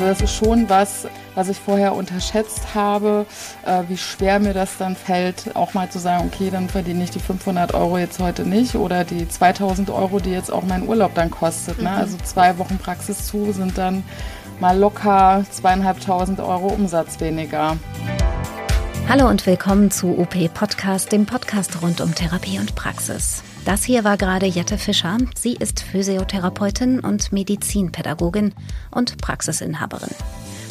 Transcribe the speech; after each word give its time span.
Also 0.00 0.08
das 0.08 0.22
ist 0.22 0.34
schon 0.34 0.66
was, 0.70 1.06
was 1.34 1.50
ich 1.50 1.58
vorher 1.58 1.94
unterschätzt 1.94 2.74
habe, 2.74 3.26
äh, 3.66 3.82
wie 3.88 3.98
schwer 3.98 4.38
mir 4.38 4.54
das 4.54 4.78
dann 4.78 4.96
fällt, 4.96 5.54
auch 5.54 5.74
mal 5.74 5.90
zu 5.90 5.98
sagen, 5.98 6.30
okay, 6.32 6.48
dann 6.48 6.70
verdiene 6.70 7.04
ich 7.04 7.10
die 7.10 7.18
500 7.18 7.74
Euro 7.74 7.98
jetzt 7.98 8.18
heute 8.18 8.46
nicht 8.46 8.76
oder 8.76 9.04
die 9.04 9.28
2000 9.28 9.90
Euro, 9.90 10.18
die 10.18 10.30
jetzt 10.30 10.50
auch 10.50 10.62
mein 10.62 10.88
Urlaub 10.88 11.12
dann 11.14 11.30
kostet. 11.30 11.82
Ne? 11.82 11.90
Mhm. 11.90 11.96
Also 11.96 12.16
zwei 12.24 12.56
Wochen 12.56 12.78
Praxis 12.78 13.26
zu 13.26 13.52
sind 13.52 13.76
dann 13.76 14.02
mal 14.58 14.78
locker 14.78 15.44
zweieinhalbtausend 15.50 16.40
Euro 16.40 16.68
Umsatz 16.68 17.20
weniger. 17.20 17.76
Hallo 19.06 19.28
und 19.28 19.44
willkommen 19.44 19.90
zu 19.90 20.18
UP 20.18 20.34
Podcast, 20.54 21.12
dem 21.12 21.26
Podcast 21.26 21.82
rund 21.82 22.00
um 22.00 22.14
Therapie 22.14 22.58
und 22.58 22.74
Praxis. 22.74 23.42
Das 23.64 23.84
hier 23.84 24.04
war 24.04 24.16
gerade 24.16 24.46
Jette 24.46 24.78
Fischer. 24.78 25.18
Sie 25.36 25.54
ist 25.54 25.80
Physiotherapeutin 25.80 27.00
und 27.00 27.30
Medizinpädagogin 27.32 28.54
und 28.90 29.18
Praxisinhaberin. 29.18 30.14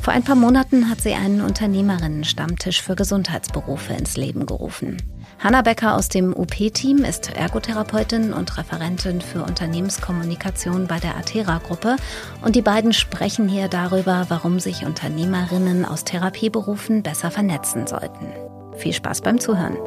Vor 0.01 0.13
ein 0.13 0.23
paar 0.23 0.35
Monaten 0.35 0.89
hat 0.89 1.01
sie 1.01 1.13
einen 1.13 1.41
Unternehmerinnen-Stammtisch 1.41 2.81
für 2.81 2.95
Gesundheitsberufe 2.95 3.93
ins 3.93 4.17
Leben 4.17 4.45
gerufen. 4.45 4.97
Hanna 5.37 5.61
Becker 5.61 5.95
aus 5.95 6.09
dem 6.09 6.33
UP-Team 6.35 7.03
ist 7.03 7.35
Ergotherapeutin 7.35 8.33
und 8.33 8.57
Referentin 8.57 9.21
für 9.21 9.43
Unternehmenskommunikation 9.43 10.87
bei 10.87 10.99
der 10.99 11.15
Atera-Gruppe 11.15 11.97
und 12.41 12.55
die 12.55 12.61
beiden 12.61 12.93
sprechen 12.93 13.47
hier 13.47 13.67
darüber, 13.67 14.25
warum 14.29 14.59
sich 14.59 14.85
Unternehmerinnen 14.85 15.85
aus 15.85 16.05
Therapieberufen 16.05 17.03
besser 17.03 17.29
vernetzen 17.29 17.85
sollten. 17.85 18.33
Viel 18.77 18.93
Spaß 18.93 19.21
beim 19.21 19.39
Zuhören. 19.39 19.77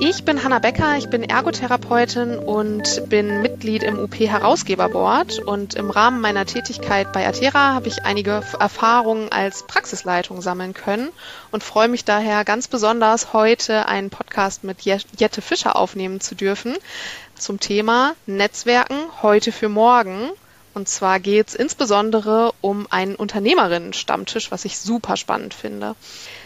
Ich 0.00 0.24
bin 0.24 0.44
Hanna 0.44 0.60
Becker, 0.60 0.96
ich 0.96 1.08
bin 1.08 1.24
Ergotherapeutin 1.24 2.38
und 2.38 3.08
bin 3.08 3.42
Mitglied 3.42 3.82
im 3.82 3.98
UP 3.98 4.14
Herausgeberboard 4.14 5.40
und 5.40 5.74
im 5.74 5.90
Rahmen 5.90 6.20
meiner 6.20 6.46
Tätigkeit 6.46 7.12
bei 7.12 7.26
Atera 7.26 7.74
habe 7.74 7.88
ich 7.88 8.04
einige 8.04 8.42
Erfahrungen 8.60 9.32
als 9.32 9.66
Praxisleitung 9.66 10.40
sammeln 10.40 10.72
können 10.72 11.08
und 11.50 11.64
freue 11.64 11.88
mich 11.88 12.04
daher 12.04 12.44
ganz 12.44 12.68
besonders 12.68 13.32
heute 13.32 13.86
einen 13.86 14.10
Podcast 14.10 14.62
mit 14.62 14.82
Jette 14.82 15.42
Fischer 15.42 15.74
aufnehmen 15.74 16.20
zu 16.20 16.36
dürfen 16.36 16.76
zum 17.34 17.58
Thema 17.58 18.14
Netzwerken 18.26 18.98
heute 19.22 19.50
für 19.50 19.68
morgen. 19.68 20.30
Und 20.74 20.88
zwar 20.88 21.18
geht 21.18 21.48
es 21.48 21.54
insbesondere 21.56 22.52
um 22.60 22.86
einen 22.90 23.16
Unternehmerinnen-Stammtisch, 23.16 24.52
was 24.52 24.64
ich 24.64 24.78
super 24.78 25.16
spannend 25.16 25.54
finde. 25.54 25.96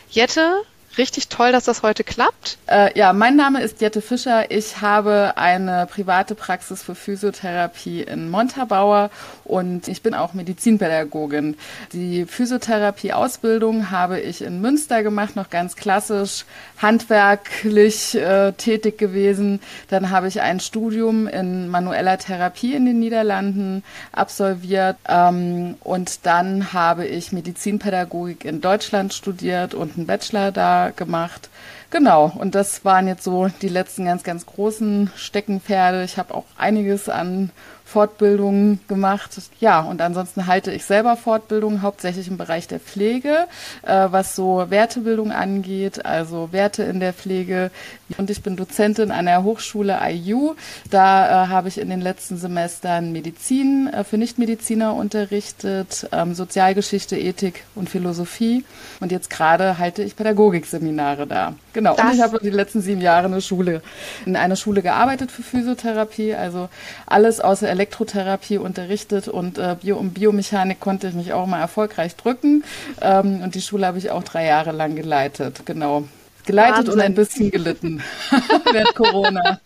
Jette 0.09 0.63
richtig 0.99 1.29
toll, 1.29 1.53
dass 1.53 1.65
das 1.65 1.83
heute 1.83 2.05
klappt. 2.05 2.59
Äh, 2.67 2.99
ja, 2.99 3.13
mein 3.13 3.37
Name 3.37 3.63
ist 3.63 3.81
Jette 3.81 4.01
Fischer. 4.01 4.51
Ich 4.51 4.81
habe 4.81 5.35
eine 5.37 5.87
private 5.87 6.35
Praxis 6.35 6.83
für 6.83 6.95
Physiotherapie 6.95 8.03
in 8.03 8.31
Montabaur 8.31 9.11
und 9.45 9.89
ich 9.89 10.03
bin 10.03 10.15
auch 10.15 10.35
Medizinpädagogin. 10.35 11.57
Die 11.93 12.27
Physiotherapie-Ausbildung 12.27 13.91
habe 13.91 14.21
ich 14.21 14.43
in 14.43 14.61
Münster 14.61 15.03
gemacht, 15.03 15.37
noch 15.37 15.51
ganz 15.51 15.77
klassisch, 15.77 16.45
handwerklich 16.81 18.15
äh, 18.15 18.53
tätig 18.53 18.99
gewesen. 18.99 19.61
Dann 19.89 20.11
habe 20.11 20.29
ich 20.29 20.41
ein 20.41 20.61
Studium 20.61 21.27
in 21.27 21.69
manueller 21.69 22.19
Therapie 22.19 22.75
in 22.75 22.87
den 22.87 22.99
Niederlanden 22.99 23.83
absolviert 24.13 24.97
ähm, 25.09 25.77
und 25.81 26.27
dann 26.27 26.73
habe 26.73 27.07
ich 27.07 27.33
Medizinpädagogik 27.33 28.45
in 28.45 28.61
Deutschland 28.61 29.15
studiert 29.15 29.75
und 29.75 29.97
einen 29.97 30.07
Bachelor 30.07 30.53
da 30.53 30.82
gemacht. 30.91 31.49
Genau, 31.91 32.33
und 32.39 32.55
das 32.55 32.85
waren 32.85 33.07
jetzt 33.07 33.23
so 33.25 33.49
die 33.61 33.69
letzten 33.69 34.07
ganz, 34.07 34.23
ganz 34.23 34.47
großen 34.47 35.11
Steckenpferde. 35.15 36.05
Ich 36.05 36.17
habe 36.17 36.35
auch 36.35 36.47
einiges 36.57 37.09
an 37.09 37.51
Fortbildungen 37.93 38.81
gemacht. 38.89 39.31
Ja, 39.61 39.81
und 39.81 40.01
ansonsten 40.01 40.47
halte 40.47 40.73
ich 40.73 40.87
selber 40.87 41.15
Fortbildungen, 41.17 41.83
hauptsächlich 41.83 42.27
im 42.27 42.39
Bereich 42.39 42.67
der 42.67 42.81
Pflege, 42.81 43.47
äh, 43.83 44.09
was 44.11 44.35
so 44.35 44.65
Wertebildung 44.71 45.31
angeht, 45.31 46.07
also 46.07 46.49
Werte 46.53 46.85
in 46.85 47.01
der 47.01 47.13
Pflege. 47.13 47.71
Und 48.17 48.31
ich 48.31 48.43
bin 48.43 48.57
Dozentin 48.57 49.11
an 49.11 49.27
der 49.27 49.43
Hochschule 49.43 49.99
IU. 50.09 50.55
Da 50.91 51.45
äh, 51.45 51.49
habe 51.49 51.69
ich 51.69 51.79
in 51.79 51.91
den 51.91 52.01
letzten 52.01 52.39
Semestern 52.39 53.13
Medizin 53.13 53.91
äh, 53.93 54.05
für 54.05 54.17
Nichtmediziner 54.17 54.95
unterrichtet, 54.95 56.09
ähm, 56.13 56.35
Sozialgeschichte, 56.35 57.19
Ethik 57.19 57.65
und 57.75 57.91
Philosophie. 57.91 58.65
Und 59.01 59.13
jetzt 59.13 59.29
gerade 59.29 59.77
halte 59.79 60.03
ich 60.03 60.17
Pädagogikseminare 60.17 61.27
da. 61.27 61.55
Genau. 61.75 61.95
Das 61.95 62.07
und 62.07 62.15
ich 62.15 62.23
habe 62.23 62.39
die 62.43 62.51
letzten 62.51 62.81
sieben 62.81 63.03
Jahre 63.03 63.27
eine 63.27 63.43
Schule, 63.43 63.83
in 64.25 64.37
einer 64.37 64.57
Schule 64.57 64.81
gearbeitet 64.81 65.31
für 65.31 65.43
Physiotherapie, 65.43 66.35
also 66.35 66.71
alles 67.07 67.41
außer 67.41 67.69
Elektrotherapie 67.83 68.59
unterrichtet 68.59 69.27
und 69.27 69.59
äh, 69.59 69.77
Bio 69.81 69.97
um 69.97 70.11
Biomechanik 70.11 70.79
konnte 70.79 71.09
ich 71.09 71.15
mich 71.15 71.33
auch 71.33 71.47
mal 71.47 71.61
erfolgreich 71.61 72.15
drücken. 72.15 72.63
Ähm, 73.01 73.43
und 73.43 73.57
die 73.57 73.61
Schule 73.61 73.87
habe 73.87 73.99
ich 73.99 74.11
auch 74.13 74.23
drei 74.23 74.47
Jahre 74.47 74.71
lang 74.71 74.95
geleitet, 74.95 75.63
genau. 75.67 76.05
Geleitet 76.45 76.79
Wahnsinn. 76.79 76.95
und 76.95 77.01
ein 77.01 77.15
bisschen 77.15 77.51
gelitten 77.51 78.03
während 78.73 78.95
Corona. 78.95 79.61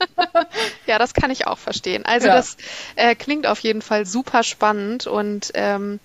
ja, 0.87 0.99
das 0.99 1.15
kann 1.15 1.31
ich 1.31 1.47
auch 1.47 1.59
verstehen. 1.59 2.05
Also 2.05 2.27
ja. 2.27 2.35
das 2.35 2.57
äh, 2.97 3.15
klingt 3.15 3.47
auf 3.47 3.61
jeden 3.61 3.81
Fall 3.81 4.05
super 4.05 4.43
spannend 4.43 5.07
und 5.07 5.53
ähm, 5.55 6.01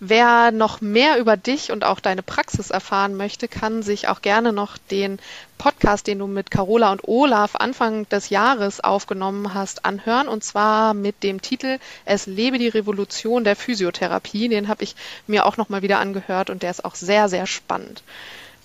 wer 0.00 0.50
noch 0.50 0.80
mehr 0.80 1.18
über 1.18 1.36
dich 1.36 1.70
und 1.70 1.84
auch 1.84 2.00
deine 2.00 2.22
Praxis 2.22 2.70
erfahren 2.70 3.16
möchte, 3.16 3.48
kann 3.48 3.82
sich 3.82 4.08
auch 4.08 4.22
gerne 4.22 4.52
noch 4.52 4.78
den 4.90 5.18
Podcast, 5.58 6.06
den 6.06 6.18
du 6.18 6.26
mit 6.26 6.50
Carola 6.50 6.92
und 6.92 7.06
Olaf 7.06 7.56
Anfang 7.56 8.08
des 8.08 8.28
Jahres 8.28 8.80
aufgenommen 8.80 9.54
hast, 9.54 9.84
anhören. 9.84 10.28
Und 10.28 10.42
zwar 10.42 10.94
mit 10.94 11.22
dem 11.22 11.40
Titel 11.42 11.78
Es 12.04 12.26
lebe 12.26 12.58
die 12.58 12.68
Revolution 12.68 13.44
der 13.44 13.56
Physiotherapie. 13.56 14.48
Den 14.48 14.68
habe 14.68 14.84
ich 14.84 14.96
mir 15.26 15.46
auch 15.46 15.56
nochmal 15.56 15.82
wieder 15.82 16.00
angehört 16.00 16.50
und 16.50 16.62
der 16.62 16.70
ist 16.70 16.84
auch 16.84 16.94
sehr, 16.94 17.28
sehr 17.28 17.46
spannend. 17.46 18.02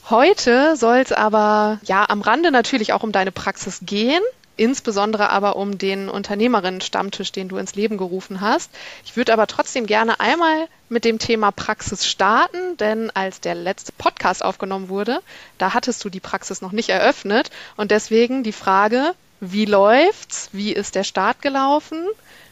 Heute 0.10 0.76
soll 0.76 0.98
es 0.98 1.12
aber 1.12 1.80
ja 1.84 2.10
am 2.10 2.22
Rande 2.22 2.50
natürlich 2.50 2.94
auch 2.94 3.04
um 3.04 3.12
deine 3.12 3.32
Praxis 3.32 3.82
gehen, 3.84 4.24
insbesondere 4.58 5.30
aber 5.30 5.56
um 5.56 5.78
den 5.78 6.10
Unternehmerinnen-Stammtisch, 6.10 7.32
den 7.32 7.48
du 7.48 7.58
ins 7.58 7.76
Leben 7.76 7.98
gerufen 7.98 8.42
hast. 8.42 8.72
Ich 9.06 9.16
würde 9.16 9.34
aber 9.34 9.46
trotzdem 9.46 9.86
gerne 9.86 10.20
einmal 10.20 10.68
mit 10.90 11.06
dem 11.06 11.20
Thema 11.20 11.52
Praxis 11.52 12.08
starten, 12.08 12.76
denn 12.78 13.12
als 13.12 13.40
der 13.40 13.54
letzte 13.54 13.92
Podcast 13.92 14.44
aufgenommen 14.44 14.90
wurde, 14.90 15.22
da 15.60 15.76
hattest 15.76 16.04
du 16.04 16.10
die 16.10 16.20
Praxis 16.20 16.62
noch 16.62 16.72
nicht 16.72 16.90
eröffnet 16.90 17.52
und 17.78 17.92
deswegen 17.92 18.42
die 18.42 18.52
Frage, 18.52 19.14
wie 19.42 19.66
läuft's? 19.66 20.50
Wie 20.52 20.74
ist 20.74 20.96
der 20.96 21.04
Start 21.04 21.44
gelaufen? 21.44 22.04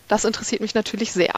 Das 0.07 0.23
interessiert 0.23 0.61
mich 0.61 0.73
natürlich 0.73 1.11
sehr. 1.11 1.33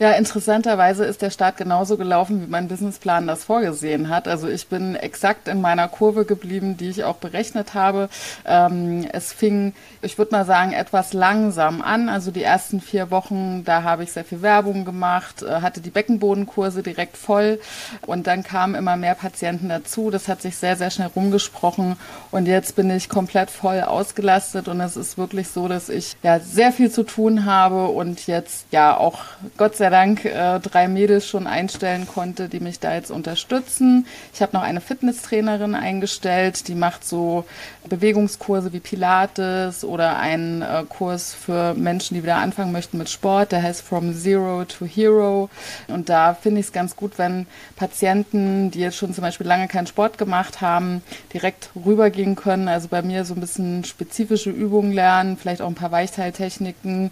Ja, 0.00 0.10
interessanterweise 0.10 1.04
ist 1.04 1.22
der 1.22 1.30
Start 1.30 1.56
genauso 1.56 1.96
gelaufen, 1.96 2.42
wie 2.42 2.50
mein 2.50 2.66
Businessplan 2.66 3.28
das 3.28 3.44
vorgesehen 3.44 4.08
hat. 4.08 4.26
Also 4.26 4.48
ich 4.48 4.66
bin 4.66 4.96
exakt 4.96 5.46
in 5.46 5.60
meiner 5.60 5.86
Kurve 5.86 6.24
geblieben, 6.24 6.76
die 6.76 6.88
ich 6.88 7.04
auch 7.04 7.16
berechnet 7.16 7.74
habe. 7.74 8.08
Ähm, 8.44 9.06
es 9.12 9.32
fing, 9.32 9.72
ich 10.02 10.18
würde 10.18 10.32
mal 10.32 10.46
sagen, 10.46 10.72
etwas 10.72 11.12
langsam 11.12 11.80
an. 11.80 12.08
Also 12.08 12.32
die 12.32 12.42
ersten 12.42 12.80
vier 12.80 13.12
Wochen, 13.12 13.62
da 13.64 13.84
habe 13.84 14.02
ich 14.02 14.10
sehr 14.10 14.24
viel 14.24 14.42
Werbung 14.42 14.84
gemacht, 14.84 15.44
äh, 15.44 15.60
hatte 15.60 15.80
die 15.80 15.90
Beckenbodenkurse 15.90 16.82
direkt 16.82 17.16
voll 17.16 17.60
und 18.04 18.26
dann 18.26 18.42
kamen 18.42 18.74
immer 18.74 18.96
mehr 18.96 19.14
Patienten 19.14 19.68
dazu. 19.68 20.10
Das 20.10 20.26
hat 20.26 20.42
sich 20.42 20.56
sehr, 20.56 20.76
sehr 20.76 20.90
schnell 20.90 21.10
rumgesprochen 21.14 21.96
und 22.32 22.46
jetzt 22.46 22.74
bin 22.74 22.90
ich 22.90 23.08
komplett 23.08 23.48
voll 23.48 23.80
ausgelastet 23.80 24.66
und 24.66 24.80
es 24.80 24.96
ist 24.96 25.18
wirklich 25.18 25.46
so, 25.48 25.68
dass 25.68 25.88
ich 25.88 26.16
ja 26.24 26.40
sehr 26.40 26.72
viel 26.72 26.90
zu 26.90 27.04
tun 27.04 27.44
habe 27.44 27.73
und 27.74 28.26
jetzt 28.26 28.66
ja 28.70 28.96
auch 28.96 29.20
Gott 29.56 29.76
sei 29.76 29.90
Dank 29.90 30.24
äh, 30.24 30.60
drei 30.60 30.88
Mädels 30.88 31.26
schon 31.26 31.46
einstellen 31.46 32.06
konnte, 32.06 32.48
die 32.48 32.60
mich 32.60 32.80
da 32.80 32.94
jetzt 32.94 33.10
unterstützen. 33.10 34.06
Ich 34.32 34.42
habe 34.42 34.56
noch 34.56 34.62
eine 34.62 34.80
Fitnesstrainerin 34.80 35.74
eingestellt, 35.74 36.68
die 36.68 36.74
macht 36.74 37.04
so 37.04 37.44
Bewegungskurse 37.88 38.72
wie 38.72 38.80
Pilates 38.80 39.84
oder 39.84 40.18
einen 40.18 40.62
äh, 40.62 40.84
Kurs 40.88 41.34
für 41.34 41.74
Menschen, 41.74 42.14
die 42.14 42.22
wieder 42.22 42.36
anfangen 42.36 42.72
möchten 42.72 42.98
mit 42.98 43.08
Sport. 43.08 43.52
Der 43.52 43.62
heißt 43.62 43.82
From 43.82 44.14
Zero 44.14 44.64
to 44.64 44.86
Hero. 44.86 45.50
Und 45.88 46.08
da 46.08 46.34
finde 46.34 46.60
ich 46.60 46.66
es 46.66 46.72
ganz 46.72 46.96
gut, 46.96 47.18
wenn 47.18 47.46
Patienten, 47.76 48.70
die 48.70 48.80
jetzt 48.80 48.96
schon 48.96 49.12
zum 49.12 49.22
Beispiel 49.22 49.46
lange 49.46 49.68
keinen 49.68 49.86
Sport 49.86 50.18
gemacht 50.18 50.60
haben, 50.60 51.02
direkt 51.32 51.70
rübergehen 51.84 52.36
können. 52.36 52.68
Also 52.68 52.88
bei 52.88 53.02
mir 53.02 53.24
so 53.24 53.34
ein 53.34 53.40
bisschen 53.40 53.84
spezifische 53.84 54.50
Übungen 54.50 54.92
lernen, 54.92 55.36
vielleicht 55.36 55.60
auch 55.60 55.68
ein 55.68 55.74
paar 55.74 55.92
Weichteiltechniken 55.92 57.10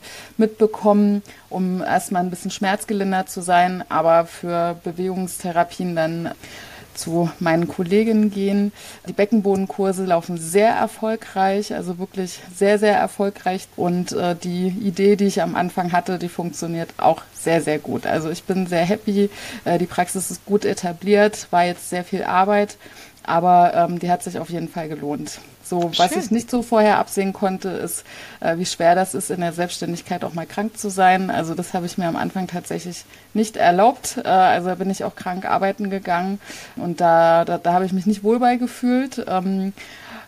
mitbekommen, 0.53 1.23
um 1.49 1.83
erstmal 1.83 2.23
ein 2.23 2.31
bisschen 2.31 2.51
schmerzgelindert 2.51 3.31
zu 3.31 3.41
sein, 3.41 3.85
aber 3.89 4.27
für 4.27 4.77
Bewegungstherapien 4.85 5.97
dann 5.97 6.31
zu 6.95 7.31
meinen 7.39 7.69
Kolleginnen 7.69 8.31
gehen. 8.31 8.71
Die 9.09 9.15
Beckenbodenkurse 9.15 10.05
laufen 10.05 10.37
sehr 10.37 10.69
erfolgreich, 10.69 11.73
also 11.75 11.99
wirklich 11.99 12.41
sehr, 12.55 12.79
sehr 12.79 12.99
erfolgreich. 12.99 13.67
Und 13.77 14.13
äh, 14.13 14.37
die 14.37 14.69
Idee, 14.69 15.17
die 15.17 15.25
ich 15.25 15.41
am 15.41 15.57
Anfang 15.57 15.93
hatte, 15.93 16.19
die 16.19 16.29
funktioniert 16.29 16.91
auch 16.99 17.23
sehr, 17.35 17.63
sehr 17.63 17.79
gut. 17.79 18.07
Also 18.07 18.29
ich 18.29 18.45
bin 18.45 18.67
sehr 18.67 18.85
happy. 18.85 19.31
Äh, 19.65 19.79
die 19.79 19.87
Praxis 19.87 20.31
ist 20.31 20.45
gut 20.45 20.67
etabliert, 20.67 21.47
war 21.51 21.65
jetzt 21.65 21.89
sehr 21.89 22.05
viel 22.05 22.25
Arbeit. 22.25 22.77
Aber 23.25 23.73
ähm, 23.75 23.99
die 23.99 24.11
hat 24.11 24.23
sich 24.23 24.39
auf 24.39 24.51
jeden 24.51 24.69
Fall 24.69 24.89
gelohnt. 24.89 25.41
So, 25.65 25.81
Schön. 25.81 25.93
was 25.99 26.17
ich 26.17 26.31
nicht 26.31 26.51
so 26.51 26.63
vorher 26.63 26.99
absehen 26.99 27.33
konnte, 27.33 27.69
ist, 27.69 28.05
äh, 28.41 28.59
wie 28.59 28.67
schwer 28.67 28.95
das 28.95 29.15
ist, 29.15 29.31
in 29.31 29.41
der 29.41 29.53
Selbstständigkeit 29.53 30.25
auch 30.25 30.35
mal 30.35 30.47
krank 30.47 30.77
zu 30.77 30.91
sein. 30.91 31.31
Also 31.31 31.55
das 31.55 31.73
habe 31.73 31.87
ich 31.87 31.99
mir 31.99 32.07
am 32.07 32.17
Anfang 32.17 32.49
tatsächlich 32.49 33.05
nicht 33.33 33.57
erlaubt. 33.57 34.19
Äh, 34.25 34.29
also 34.29 34.75
bin 34.75 34.91
ich 34.91 35.05
auch 35.05 35.15
krank 35.15 35.45
arbeiten 35.45 35.89
gegangen 35.89 36.41
und 36.77 37.01
da, 37.01 37.45
da, 37.45 37.59
da 37.59 37.73
habe 37.73 37.87
ich 37.87 37.93
mich 37.93 38.07
nicht 38.07 38.25
wohl 38.25 38.39
bei 38.39 38.57
gefühlt. 38.57 39.25
Ähm, 39.29 39.73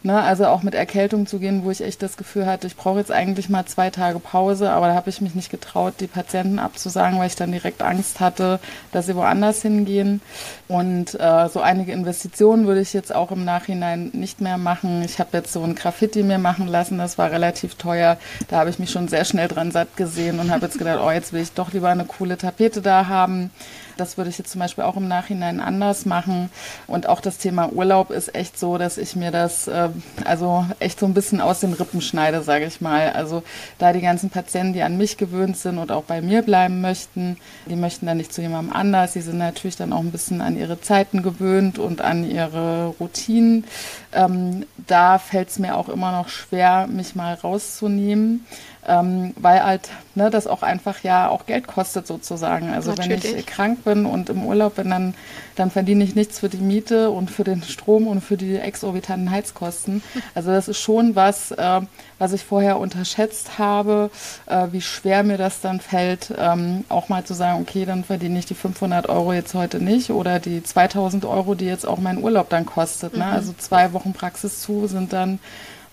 Ne, 0.06 0.20
also 0.20 0.44
auch 0.48 0.62
mit 0.62 0.74
Erkältung 0.74 1.26
zu 1.26 1.38
gehen, 1.38 1.64
wo 1.64 1.70
ich 1.70 1.80
echt 1.80 2.02
das 2.02 2.18
Gefühl 2.18 2.44
hatte, 2.44 2.66
ich 2.66 2.76
brauche 2.76 2.98
jetzt 2.98 3.10
eigentlich 3.10 3.48
mal 3.48 3.64
zwei 3.64 3.88
Tage 3.88 4.18
Pause, 4.18 4.70
aber 4.70 4.88
da 4.88 4.94
habe 4.94 5.08
ich 5.08 5.22
mich 5.22 5.34
nicht 5.34 5.50
getraut, 5.50 5.94
die 5.98 6.08
Patienten 6.08 6.58
abzusagen, 6.58 7.18
weil 7.18 7.28
ich 7.28 7.36
dann 7.36 7.52
direkt 7.52 7.80
Angst 7.80 8.20
hatte, 8.20 8.60
dass 8.92 9.06
sie 9.06 9.16
woanders 9.16 9.62
hingehen. 9.62 10.20
Und 10.68 11.18
äh, 11.18 11.48
so 11.48 11.62
einige 11.62 11.92
Investitionen 11.92 12.66
würde 12.66 12.82
ich 12.82 12.92
jetzt 12.92 13.14
auch 13.14 13.30
im 13.30 13.46
Nachhinein 13.46 14.10
nicht 14.12 14.42
mehr 14.42 14.58
machen. 14.58 15.00
Ich 15.02 15.18
habe 15.20 15.38
jetzt 15.38 15.54
so 15.54 15.62
ein 15.62 15.74
Graffiti 15.74 16.22
mir 16.22 16.36
machen 16.36 16.68
lassen, 16.68 16.98
das 16.98 17.16
war 17.16 17.30
relativ 17.30 17.76
teuer. 17.76 18.18
Da 18.48 18.58
habe 18.58 18.68
ich 18.68 18.78
mich 18.78 18.90
schon 18.90 19.08
sehr 19.08 19.24
schnell 19.24 19.48
dran 19.48 19.70
satt 19.70 19.96
gesehen 19.96 20.38
und 20.38 20.50
habe 20.50 20.66
jetzt 20.66 20.76
gedacht, 20.76 21.00
oh, 21.02 21.10
jetzt 21.12 21.32
will 21.32 21.40
ich 21.40 21.52
doch 21.52 21.72
lieber 21.72 21.88
eine 21.88 22.04
coole 22.04 22.36
Tapete 22.36 22.82
da 22.82 23.06
haben. 23.06 23.50
Das 23.96 24.16
würde 24.16 24.30
ich 24.30 24.38
jetzt 24.38 24.50
zum 24.50 24.60
Beispiel 24.60 24.84
auch 24.84 24.96
im 24.96 25.08
Nachhinein 25.08 25.60
anders 25.60 26.06
machen. 26.06 26.50
Und 26.86 27.08
auch 27.08 27.20
das 27.20 27.38
Thema 27.38 27.72
Urlaub 27.72 28.10
ist 28.10 28.34
echt 28.34 28.58
so, 28.58 28.78
dass 28.78 28.98
ich 28.98 29.16
mir 29.16 29.30
das 29.30 29.68
äh, 29.68 29.88
also 30.24 30.66
echt 30.78 31.00
so 31.00 31.06
ein 31.06 31.14
bisschen 31.14 31.40
aus 31.40 31.60
den 31.60 31.72
Rippen 31.72 32.00
schneide, 32.00 32.42
sage 32.42 32.66
ich 32.66 32.80
mal. 32.80 33.10
Also 33.10 33.42
da 33.78 33.92
die 33.92 34.00
ganzen 34.00 34.30
Patienten, 34.30 34.72
die 34.72 34.82
an 34.82 34.96
mich 34.96 35.16
gewöhnt 35.16 35.56
sind 35.56 35.78
und 35.78 35.92
auch 35.92 36.04
bei 36.04 36.20
mir 36.20 36.42
bleiben 36.42 36.80
möchten, 36.80 37.36
die 37.66 37.76
möchten 37.76 38.06
dann 38.06 38.16
nicht 38.16 38.32
zu 38.32 38.42
jemandem 38.42 38.74
anders. 38.74 39.12
Die 39.12 39.20
sind 39.20 39.38
natürlich 39.38 39.76
dann 39.76 39.92
auch 39.92 40.00
ein 40.00 40.12
bisschen 40.12 40.40
an 40.40 40.56
ihre 40.58 40.80
Zeiten 40.80 41.22
gewöhnt 41.22 41.78
und 41.78 42.00
an 42.00 42.28
ihre 42.28 42.94
Routinen. 43.00 43.64
Ähm, 44.12 44.66
da 44.86 45.18
fällt 45.18 45.48
es 45.48 45.58
mir 45.58 45.76
auch 45.76 45.88
immer 45.88 46.12
noch 46.12 46.28
schwer, 46.28 46.86
mich 46.86 47.14
mal 47.14 47.34
rauszunehmen 47.34 48.46
ähm, 48.86 49.34
weil 49.36 49.62
halt 49.62 49.90
ne, 50.14 50.30
das 50.30 50.46
auch 50.46 50.62
einfach 50.62 51.02
ja 51.02 51.28
auch 51.28 51.46
Geld 51.46 51.66
kostet 51.66 52.06
sozusagen. 52.06 52.70
Also 52.70 52.90
Natürlich. 52.90 53.24
wenn 53.24 53.38
ich 53.38 53.46
krank 53.46 53.84
bin 53.84 54.06
und 54.06 54.28
im 54.28 54.44
Urlaub 54.44 54.76
bin, 54.76 54.90
dann, 54.90 55.14
dann 55.56 55.70
verdiene 55.70 56.04
ich 56.04 56.14
nichts 56.14 56.38
für 56.38 56.48
die 56.48 56.58
Miete 56.58 57.10
und 57.10 57.30
für 57.30 57.44
den 57.44 57.62
Strom 57.62 58.06
und 58.06 58.20
für 58.20 58.36
die 58.36 58.56
exorbitanten 58.56 59.30
Heizkosten. 59.30 60.02
Also 60.34 60.50
das 60.50 60.68
ist 60.68 60.80
schon 60.80 61.14
was, 61.14 61.52
äh, 61.52 61.80
was 62.18 62.32
ich 62.32 62.44
vorher 62.44 62.78
unterschätzt 62.78 63.58
habe, 63.58 64.10
äh, 64.46 64.66
wie 64.72 64.80
schwer 64.80 65.22
mir 65.22 65.38
das 65.38 65.60
dann 65.60 65.80
fällt, 65.80 66.32
ähm, 66.36 66.84
auch 66.88 67.08
mal 67.08 67.24
zu 67.24 67.34
sagen, 67.34 67.60
okay, 67.60 67.84
dann 67.84 68.04
verdiene 68.04 68.38
ich 68.38 68.46
die 68.46 68.54
500 68.54 69.08
Euro 69.08 69.32
jetzt 69.32 69.54
heute 69.54 69.78
nicht 69.78 70.10
oder 70.10 70.40
die 70.40 70.62
2000 70.62 71.24
Euro, 71.24 71.54
die 71.54 71.66
jetzt 71.66 71.86
auch 71.86 71.98
mein 71.98 72.22
Urlaub 72.22 72.48
dann 72.48 72.66
kostet. 72.66 73.16
Ne? 73.16 73.24
Mhm. 73.24 73.32
Also 73.32 73.54
zwei 73.58 73.92
Wochen 73.92 74.12
Praxis 74.12 74.60
zu 74.60 74.86
sind 74.86 75.12
dann 75.12 75.38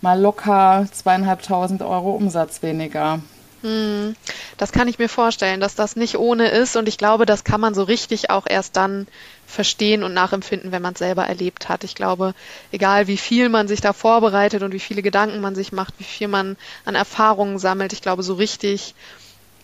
mal 0.02 0.20
locker 0.20 0.88
zweieinhalbtausend 0.92 1.82
Euro 1.82 2.12
Umsatz 2.12 2.62
weniger. 2.62 3.20
Hm, 3.62 4.16
das 4.58 4.72
kann 4.72 4.88
ich 4.88 4.98
mir 4.98 5.08
vorstellen, 5.08 5.62
dass 5.62 5.76
das 5.76 5.96
nicht 5.96 6.18
ohne 6.18 6.50
ist 6.50 6.76
und 6.76 6.88
ich 6.88 6.98
glaube, 6.98 7.28
das 7.28 7.44
kann 7.44 7.62
man 7.62 7.76
so 7.76 7.84
richtig 7.84 8.32
auch 8.32 8.48
erst 8.50 8.76
dann 8.76 9.08
verstehen 9.46 10.04
und 10.04 10.16
nachempfinden, 10.16 10.72
wenn 10.72 10.82
man 10.82 10.94
es 10.94 11.00
selber 11.00 11.28
erlebt 11.28 11.70
hat. 11.70 11.84
Ich 11.84 11.94
glaube, 11.94 12.34
egal 12.72 13.06
wie 13.06 13.18
viel 13.18 13.50
man 13.50 13.68
sich 13.68 13.80
da 13.80 13.94
vorbereitet 13.94 14.64
und 14.64 14.74
wie 14.74 14.80
viele 14.80 15.04
Gedanken 15.04 15.42
man 15.42 15.54
sich 15.54 15.72
macht, 15.72 15.94
wie 16.00 16.04
viel 16.04 16.28
man 16.28 16.58
an 16.86 16.96
Erfahrungen 16.96 17.60
sammelt, 17.60 17.94
ich 17.94 18.02
glaube, 18.02 18.24
so 18.24 18.34
richtig 18.34 18.96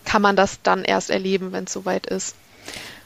kann 0.06 0.22
man 0.22 0.36
das 0.36 0.62
dann 0.62 0.84
erst 0.84 1.10
erleben, 1.10 1.52
wenn 1.52 1.64
es 1.64 1.74
soweit 1.74 2.06
ist. 2.06 2.36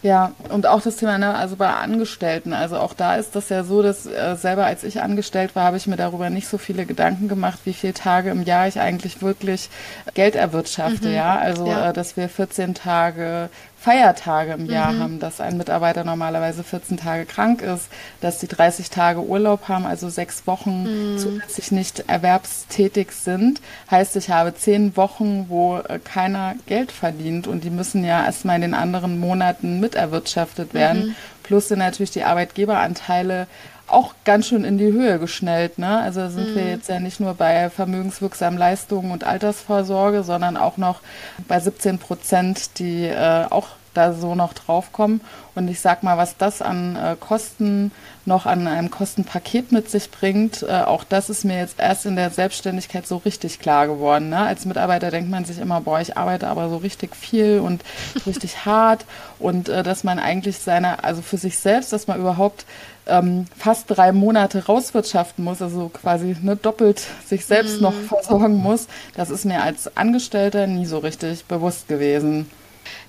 Ja, 0.03 0.31
und 0.49 0.65
auch 0.65 0.81
das 0.81 0.95
Thema, 0.95 1.19
ne, 1.19 1.35
also 1.35 1.55
bei 1.55 1.67
Angestellten, 1.67 2.53
also 2.53 2.77
auch 2.77 2.95
da 2.95 3.17
ist 3.17 3.35
das 3.35 3.49
ja 3.49 3.63
so, 3.63 3.83
dass 3.83 4.07
äh, 4.07 4.35
selber 4.35 4.65
als 4.65 4.83
ich 4.83 4.99
angestellt 4.99 5.55
war, 5.55 5.63
habe 5.63 5.77
ich 5.77 5.85
mir 5.85 5.95
darüber 5.95 6.31
nicht 6.31 6.47
so 6.47 6.57
viele 6.57 6.87
Gedanken 6.87 7.27
gemacht, 7.27 7.59
wie 7.65 7.73
viele 7.73 7.93
Tage 7.93 8.31
im 8.31 8.41
Jahr 8.41 8.67
ich 8.67 8.79
eigentlich 8.79 9.21
wirklich 9.21 9.69
Geld 10.15 10.35
erwirtschafte, 10.35 11.09
mhm. 11.09 11.13
ja. 11.13 11.37
Also 11.37 11.67
ja. 11.67 11.89
Äh, 11.89 11.93
dass 11.93 12.17
wir 12.17 12.29
14 12.29 12.73
Tage 12.73 13.49
Feiertage 13.81 14.53
im 14.53 14.67
Jahr 14.67 14.93
mhm. 14.93 14.99
haben, 14.99 15.19
dass 15.19 15.41
ein 15.41 15.57
Mitarbeiter 15.57 16.03
normalerweise 16.03 16.63
14 16.63 16.97
Tage 16.97 17.25
krank 17.25 17.63
ist, 17.63 17.87
dass 18.21 18.39
sie 18.39 18.47
30 18.47 18.91
Tage 18.91 19.21
Urlaub 19.23 19.67
haben, 19.69 19.87
also 19.87 20.07
sechs 20.07 20.45
Wochen 20.45 21.13
mhm. 21.13 21.17
zusätzlich 21.17 21.71
nicht 21.71 22.03
erwerbstätig 22.07 23.11
sind. 23.11 23.59
Heißt, 23.89 24.15
ich 24.17 24.29
habe 24.29 24.53
zehn 24.53 24.95
Wochen, 24.97 25.47
wo 25.49 25.77
äh, 25.79 25.97
keiner 25.97 26.53
Geld 26.67 26.91
verdient 26.91 27.47
und 27.47 27.63
die 27.63 27.71
müssen 27.71 28.05
ja 28.05 28.23
erstmal 28.23 28.57
in 28.57 28.61
den 28.61 28.73
anderen 28.75 29.19
Monaten 29.19 29.79
miterwirtschaftet 29.79 30.75
werden. 30.75 31.07
Mhm. 31.07 31.15
Plus 31.41 31.69
sind 31.69 31.79
natürlich 31.79 32.11
die 32.11 32.23
Arbeitgeberanteile 32.23 33.47
auch 33.93 34.13
ganz 34.25 34.47
schön 34.47 34.63
in 34.63 34.77
die 34.77 34.91
Höhe 34.91 35.19
geschnellt. 35.19 35.77
Ne? 35.77 35.99
Also 35.99 36.27
sind 36.29 36.51
mhm. 36.51 36.55
wir 36.55 36.69
jetzt 36.69 36.89
ja 36.89 36.99
nicht 36.99 37.19
nur 37.19 37.33
bei 37.33 37.69
vermögenswirksamen 37.69 38.57
Leistungen 38.57 39.11
und 39.11 39.23
Altersvorsorge, 39.23 40.23
sondern 40.23 40.57
auch 40.57 40.77
noch 40.77 41.01
bei 41.47 41.59
17 41.59 41.99
Prozent, 41.99 42.79
die 42.79 43.05
äh, 43.05 43.45
auch 43.49 43.67
da 43.93 44.13
so 44.13 44.35
noch 44.35 44.53
draufkommen. 44.53 45.21
Und 45.53 45.67
ich 45.67 45.81
sag 45.81 46.03
mal, 46.03 46.17
was 46.17 46.37
das 46.37 46.61
an 46.61 46.95
äh, 46.95 47.15
Kosten 47.19 47.91
noch 48.25 48.45
an 48.45 48.67
einem 48.67 48.89
Kostenpaket 48.89 49.71
mit 49.71 49.89
sich 49.89 50.11
bringt, 50.11 50.63
äh, 50.63 50.81
auch 50.81 51.03
das 51.03 51.29
ist 51.29 51.43
mir 51.43 51.57
jetzt 51.57 51.79
erst 51.79 52.05
in 52.05 52.15
der 52.15 52.29
Selbstständigkeit 52.29 53.05
so 53.05 53.17
richtig 53.17 53.59
klar 53.59 53.87
geworden. 53.87 54.29
Ne? 54.29 54.37
Als 54.37 54.65
Mitarbeiter 54.65 55.11
denkt 55.11 55.29
man 55.29 55.43
sich 55.43 55.59
immer, 55.59 55.81
boah, 55.81 55.99
ich 55.99 56.17
arbeite 56.17 56.47
aber 56.47 56.69
so 56.69 56.77
richtig 56.77 57.15
viel 57.15 57.59
und 57.59 57.83
richtig 58.25 58.65
hart 58.65 59.05
und 59.39 59.69
äh, 59.69 59.83
dass 59.83 60.03
man 60.03 60.19
eigentlich 60.19 60.59
seine, 60.59 61.03
also 61.03 61.21
für 61.21 61.37
sich 61.37 61.57
selbst, 61.57 61.91
dass 61.91 62.07
man 62.07 62.19
überhaupt 62.19 62.65
ähm, 63.11 63.45
fast 63.57 63.85
drei 63.87 64.11
Monate 64.11 64.65
rauswirtschaften 64.65 65.43
muss, 65.43 65.61
also 65.61 65.89
quasi 65.89 66.35
ne, 66.41 66.55
doppelt 66.55 67.01
sich 67.25 67.45
selbst 67.45 67.77
mhm. 67.77 67.83
noch 67.83 67.93
versorgen 67.93 68.55
muss, 68.55 68.87
das 69.15 69.29
ist 69.29 69.45
mir 69.45 69.61
als 69.61 69.95
Angestellter 69.97 70.67
nie 70.67 70.85
so 70.85 70.97
richtig 70.99 71.45
bewusst 71.45 71.87
gewesen. 71.87 72.49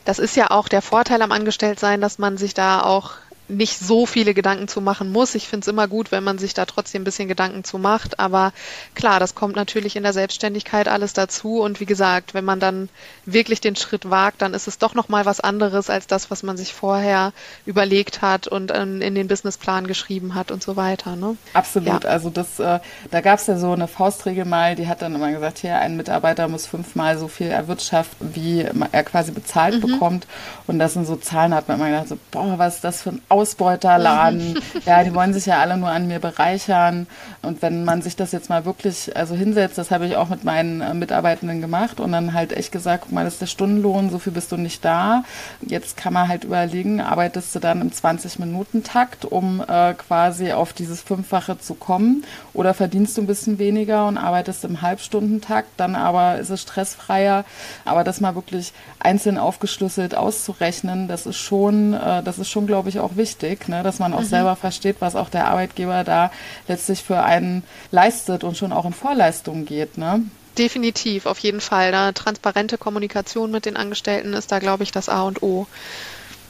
Das 0.04 0.18
ist 0.18 0.36
ja 0.36 0.50
auch 0.50 0.68
der 0.68 0.82
Vorteil 0.82 1.22
am 1.22 1.32
Angestelltsein, 1.32 2.00
dass 2.00 2.18
man 2.18 2.36
sich 2.36 2.54
da 2.54 2.82
auch 2.82 3.12
nicht 3.52 3.78
so 3.78 4.06
viele 4.06 4.34
Gedanken 4.34 4.68
zu 4.68 4.80
machen 4.80 5.12
muss. 5.12 5.34
Ich 5.34 5.48
finde 5.48 5.64
es 5.64 5.68
immer 5.68 5.88
gut, 5.88 6.10
wenn 6.10 6.24
man 6.24 6.38
sich 6.38 6.54
da 6.54 6.64
trotzdem 6.64 7.02
ein 7.02 7.04
bisschen 7.04 7.28
Gedanken 7.28 7.64
zu 7.64 7.78
macht. 7.78 8.18
Aber 8.18 8.52
klar, 8.94 9.20
das 9.20 9.34
kommt 9.34 9.56
natürlich 9.56 9.96
in 9.96 10.02
der 10.02 10.12
Selbstständigkeit 10.12 10.88
alles 10.88 11.12
dazu. 11.12 11.60
Und 11.60 11.80
wie 11.80 11.86
gesagt, 11.86 12.34
wenn 12.34 12.44
man 12.44 12.60
dann 12.60 12.88
wirklich 13.26 13.60
den 13.60 13.76
Schritt 13.76 14.10
wagt, 14.10 14.42
dann 14.42 14.54
ist 14.54 14.68
es 14.68 14.78
doch 14.78 14.94
nochmal 14.94 15.26
was 15.26 15.40
anderes 15.40 15.90
als 15.90 16.06
das, 16.06 16.30
was 16.30 16.42
man 16.42 16.56
sich 16.56 16.72
vorher 16.72 17.32
überlegt 17.66 18.22
hat 18.22 18.48
und 18.48 18.70
in 18.70 19.14
den 19.14 19.28
Businessplan 19.28 19.86
geschrieben 19.86 20.34
hat 20.34 20.50
und 20.50 20.62
so 20.62 20.76
weiter. 20.76 21.16
Ne? 21.16 21.36
Absolut. 21.52 22.04
Ja. 22.04 22.10
Also 22.10 22.30
das, 22.30 22.58
äh, 22.58 22.80
da 23.10 23.20
gab 23.20 23.38
es 23.38 23.46
ja 23.46 23.58
so 23.58 23.72
eine 23.72 23.88
Faustregel 23.88 24.44
mal, 24.44 24.74
die 24.74 24.88
hat 24.88 25.02
dann 25.02 25.14
immer 25.14 25.30
gesagt, 25.30 25.58
hier 25.58 25.78
ein 25.78 25.96
Mitarbeiter 25.96 26.48
muss 26.48 26.66
fünfmal 26.66 27.18
so 27.18 27.28
viel 27.28 27.48
erwirtschaften, 27.48 28.34
wie 28.34 28.66
er 28.92 29.04
quasi 29.04 29.32
bezahlt 29.32 29.76
mhm. 29.76 29.92
bekommt. 29.92 30.26
Und 30.66 30.78
das 30.78 30.94
sind 30.94 31.06
so 31.06 31.16
Zahlen, 31.16 31.54
hat 31.54 31.68
man 31.68 31.78
immer 31.78 31.90
gedacht, 31.90 32.08
so, 32.08 32.18
boah, 32.30 32.58
was 32.58 32.76
ist 32.76 32.84
das 32.84 33.02
für 33.02 33.10
ein 33.10 33.22
Ausbeuterladen. 33.42 34.60
ja, 34.86 35.02
die 35.02 35.14
wollen 35.14 35.34
sich 35.34 35.46
ja 35.46 35.58
alle 35.58 35.76
nur 35.76 35.88
an 35.88 36.06
mir 36.06 36.20
bereichern. 36.20 37.08
Und 37.42 37.60
wenn 37.60 37.84
man 37.84 38.02
sich 38.02 38.14
das 38.14 38.30
jetzt 38.30 38.48
mal 38.48 38.64
wirklich 38.64 39.16
also 39.16 39.34
hinsetzt, 39.34 39.76
das 39.78 39.90
habe 39.90 40.06
ich 40.06 40.14
auch 40.16 40.28
mit 40.28 40.44
meinen 40.44 40.80
äh, 40.80 40.94
Mitarbeitenden 40.94 41.60
gemacht 41.60 41.98
und 41.98 42.12
dann 42.12 42.34
halt 42.34 42.52
echt 42.52 42.70
gesagt, 42.70 43.04
guck 43.04 43.12
mal, 43.12 43.24
das 43.24 43.34
ist 43.34 43.42
der 43.42 43.46
Stundenlohn, 43.46 44.10
so 44.10 44.20
viel 44.20 44.32
bist 44.32 44.52
du 44.52 44.56
nicht 44.56 44.84
da. 44.84 45.24
Jetzt 45.60 45.96
kann 45.96 46.12
man 46.12 46.28
halt 46.28 46.44
überlegen, 46.44 47.00
arbeitest 47.00 47.52
du 47.54 47.58
dann 47.58 47.80
im 47.80 47.90
20-Minuten-Takt, 47.90 49.24
um 49.24 49.60
äh, 49.60 49.94
quasi 49.94 50.52
auf 50.52 50.72
dieses 50.72 51.02
Fünffache 51.02 51.58
zu 51.58 51.74
kommen 51.74 52.24
oder 52.54 52.74
verdienst 52.74 53.16
du 53.16 53.22
ein 53.22 53.26
bisschen 53.26 53.58
weniger 53.58 54.06
und 54.06 54.18
arbeitest 54.18 54.64
im 54.64 54.82
Halbstundentakt, 54.82 55.68
dann 55.78 55.96
aber 55.96 56.38
ist 56.38 56.50
es 56.50 56.62
stressfreier. 56.62 57.44
Aber 57.84 58.04
das 58.04 58.20
mal 58.20 58.36
wirklich 58.36 58.72
einzeln 59.00 59.36
aufgeschlüsselt 59.36 60.14
auszurechnen, 60.14 61.08
das 61.08 61.26
ist 61.26 61.38
schon, 61.38 61.94
äh, 61.94 62.22
das 62.22 62.38
ist 62.38 62.50
schon, 62.50 62.68
glaube 62.68 62.88
ich, 62.88 63.00
auch 63.00 63.16
wichtig, 63.16 63.21
ne? 63.68 63.82
dass 63.82 63.98
man 63.98 64.14
auch 64.14 64.20
mhm. 64.20 64.26
selber 64.26 64.56
versteht, 64.56 64.96
was 65.00 65.16
auch 65.16 65.28
der 65.28 65.48
Arbeitgeber 65.48 66.04
da 66.04 66.30
letztlich 66.68 67.02
für 67.02 67.22
einen 67.22 67.62
leistet 67.90 68.44
und 68.44 68.56
schon 68.56 68.72
auch 68.72 68.84
in 68.84 68.92
Vorleistungen 68.92 69.64
geht. 69.64 69.98
Ne? 69.98 70.22
Definitiv, 70.58 71.26
auf 71.26 71.38
jeden 71.38 71.60
Fall. 71.60 71.94
Eine 71.94 72.14
transparente 72.14 72.78
Kommunikation 72.78 73.50
mit 73.50 73.64
den 73.64 73.76
Angestellten 73.76 74.34
ist 74.34 74.52
da, 74.52 74.58
glaube 74.58 74.82
ich, 74.82 74.92
das 74.92 75.08
A 75.08 75.22
und 75.22 75.42
O. 75.42 75.66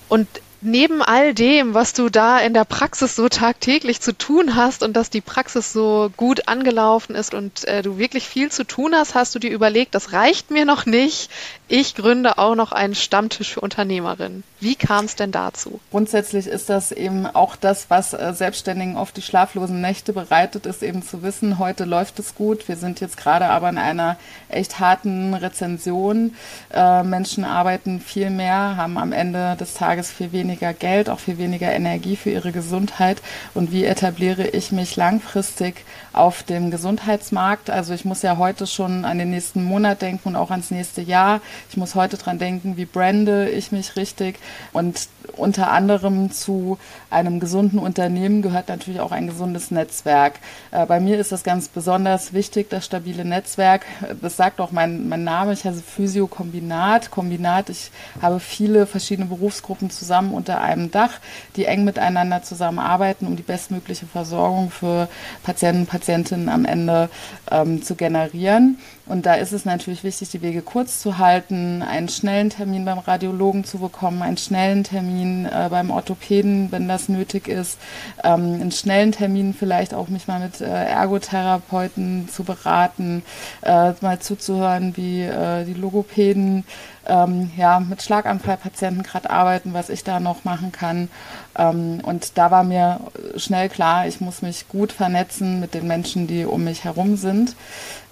Und 0.08 0.28
neben 0.62 1.02
all 1.02 1.34
dem, 1.34 1.74
was 1.74 1.92
du 1.92 2.08
da 2.08 2.38
in 2.38 2.54
der 2.54 2.64
Praxis 2.64 3.16
so 3.16 3.28
tagtäglich 3.28 4.00
zu 4.00 4.16
tun 4.16 4.54
hast 4.54 4.82
und 4.82 4.94
dass 4.94 5.10
die 5.10 5.20
Praxis 5.20 5.72
so 5.72 6.10
gut 6.16 6.48
angelaufen 6.48 7.14
ist 7.14 7.34
und 7.34 7.64
äh, 7.64 7.82
du 7.82 7.98
wirklich 7.98 8.28
viel 8.28 8.50
zu 8.50 8.64
tun 8.64 8.94
hast, 8.94 9.14
hast 9.14 9.34
du 9.34 9.38
dir 9.38 9.50
überlegt, 9.50 9.94
das 9.94 10.12
reicht 10.12 10.50
mir 10.50 10.64
noch 10.64 10.86
nicht. 10.86 11.30
Ich 11.74 11.94
gründe 11.94 12.36
auch 12.36 12.54
noch 12.54 12.72
einen 12.72 12.94
Stammtisch 12.94 13.54
für 13.54 13.60
Unternehmerinnen. 13.60 14.44
Wie 14.60 14.74
kam 14.74 15.06
es 15.06 15.16
denn 15.16 15.32
dazu? 15.32 15.80
Grundsätzlich 15.90 16.46
ist 16.46 16.68
das 16.68 16.92
eben 16.92 17.26
auch 17.26 17.56
das, 17.56 17.86
was 17.88 18.12
äh, 18.12 18.34
Selbstständigen 18.34 18.98
oft 18.98 19.16
die 19.16 19.22
schlaflosen 19.22 19.80
Nächte 19.80 20.12
bereitet, 20.12 20.66
ist 20.66 20.82
eben 20.82 21.02
zu 21.02 21.22
wissen, 21.22 21.58
heute 21.58 21.86
läuft 21.86 22.18
es 22.18 22.34
gut. 22.34 22.68
Wir 22.68 22.76
sind 22.76 23.00
jetzt 23.00 23.16
gerade 23.16 23.46
aber 23.46 23.70
in 23.70 23.78
einer 23.78 24.18
echt 24.50 24.80
harten 24.80 25.32
Rezension. 25.32 26.36
Äh, 26.74 27.04
Menschen 27.04 27.42
arbeiten 27.42 28.02
viel 28.02 28.28
mehr, 28.28 28.76
haben 28.76 28.98
am 28.98 29.12
Ende 29.12 29.56
des 29.56 29.72
Tages 29.72 30.12
viel 30.12 30.32
weniger 30.32 30.74
Geld, 30.74 31.08
auch 31.08 31.20
viel 31.20 31.38
weniger 31.38 31.72
Energie 31.72 32.16
für 32.16 32.28
ihre 32.28 32.52
Gesundheit. 32.52 33.22
Und 33.54 33.72
wie 33.72 33.86
etabliere 33.86 34.46
ich 34.46 34.72
mich 34.72 34.96
langfristig 34.96 35.86
auf 36.12 36.42
dem 36.42 36.70
Gesundheitsmarkt? 36.70 37.70
Also 37.70 37.94
ich 37.94 38.04
muss 38.04 38.20
ja 38.20 38.36
heute 38.36 38.66
schon 38.66 39.06
an 39.06 39.16
den 39.16 39.30
nächsten 39.30 39.64
Monat 39.64 40.02
denken 40.02 40.28
und 40.28 40.36
auch 40.36 40.50
ans 40.50 40.70
nächste 40.70 41.00
Jahr. 41.00 41.40
Ich 41.70 41.76
muss 41.76 41.94
heute 41.94 42.16
dran 42.16 42.38
denken, 42.38 42.76
wie 42.76 42.84
brande 42.84 43.48
ich 43.48 43.72
mich 43.72 43.96
richtig. 43.96 44.38
Und 44.72 45.08
unter 45.36 45.70
anderem 45.70 46.30
zu 46.30 46.78
einem 47.10 47.40
gesunden 47.40 47.78
Unternehmen 47.78 48.42
gehört 48.42 48.68
natürlich 48.68 49.00
auch 49.00 49.12
ein 49.12 49.26
gesundes 49.26 49.70
Netzwerk. 49.70 50.34
Äh, 50.70 50.86
bei 50.86 51.00
mir 51.00 51.18
ist 51.18 51.32
das 51.32 51.42
ganz 51.42 51.68
besonders 51.68 52.32
wichtig, 52.32 52.70
das 52.70 52.84
stabile 52.84 53.24
Netzwerk. 53.24 53.84
Das 54.20 54.36
sagt 54.36 54.60
auch 54.60 54.72
mein, 54.72 55.08
mein 55.08 55.24
Name. 55.24 55.52
Ich 55.52 55.64
heiße 55.64 55.82
Physio 55.82 56.26
Kombinat. 56.26 57.10
Kombinat, 57.10 57.70
ich 57.70 57.90
habe 58.20 58.40
viele 58.40 58.86
verschiedene 58.86 59.28
Berufsgruppen 59.28 59.90
zusammen 59.90 60.32
unter 60.32 60.60
einem 60.60 60.90
Dach, 60.90 61.20
die 61.56 61.66
eng 61.66 61.84
miteinander 61.84 62.42
zusammenarbeiten, 62.42 63.26
um 63.26 63.36
die 63.36 63.42
bestmögliche 63.42 64.06
Versorgung 64.06 64.70
für 64.70 65.08
Patienten 65.42 65.82
und 65.82 65.86
Patientinnen 65.86 66.48
am 66.48 66.64
Ende 66.64 67.08
ähm, 67.50 67.82
zu 67.82 67.94
generieren. 67.94 68.78
Und 69.06 69.26
da 69.26 69.34
ist 69.34 69.52
es 69.52 69.64
natürlich 69.64 70.04
wichtig, 70.04 70.30
die 70.30 70.42
Wege 70.42 70.62
kurz 70.62 71.00
zu 71.00 71.18
halten, 71.18 71.82
einen 71.82 72.08
schnellen 72.08 72.50
Termin 72.50 72.84
beim 72.84 72.98
Radiologen 72.98 73.64
zu 73.64 73.78
bekommen, 73.78 74.22
einen 74.22 74.36
schnellen 74.36 74.84
Termin 74.84 75.46
äh, 75.46 75.68
beim 75.68 75.90
Orthopäden, 75.90 76.70
wenn 76.70 76.86
das 76.86 77.08
nötig 77.08 77.48
ist, 77.48 77.78
ähm, 78.22 78.54
einen 78.60 78.70
schnellen 78.70 79.10
Termin 79.10 79.54
vielleicht 79.54 79.92
auch 79.92 80.08
mich 80.08 80.28
mal 80.28 80.38
mit 80.38 80.60
äh, 80.60 80.66
Ergotherapeuten 80.66 82.28
zu 82.28 82.44
beraten, 82.44 83.24
äh, 83.62 83.92
mal 84.00 84.20
zuzuhören, 84.20 84.96
wie 84.96 85.22
äh, 85.22 85.64
die 85.64 85.74
Logopäden 85.74 86.64
ähm, 87.06 87.50
ja, 87.56 87.80
mit 87.80 88.02
Schlaganfallpatienten 88.02 89.02
gerade 89.02 89.30
arbeiten, 89.30 89.74
was 89.74 89.88
ich 89.88 90.04
da 90.04 90.20
noch 90.20 90.44
machen 90.44 90.72
kann. 90.72 91.08
Ähm, 91.56 92.00
und 92.02 92.38
da 92.38 92.50
war 92.50 92.64
mir 92.64 93.00
schnell 93.36 93.68
klar, 93.68 94.06
ich 94.06 94.20
muss 94.20 94.42
mich 94.42 94.68
gut 94.68 94.92
vernetzen 94.92 95.60
mit 95.60 95.74
den 95.74 95.86
Menschen, 95.86 96.26
die 96.26 96.44
um 96.44 96.64
mich 96.64 96.84
herum 96.84 97.16
sind. 97.16 97.56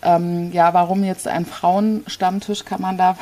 Ähm, 0.02 0.50
ja, 0.52 0.74
warum 0.74 1.04
jetzt 1.04 1.28
ein 1.28 1.46
Frauenstammtisch, 1.46 2.64
kann 2.64 2.80
man 2.80 2.96
da 2.96 3.16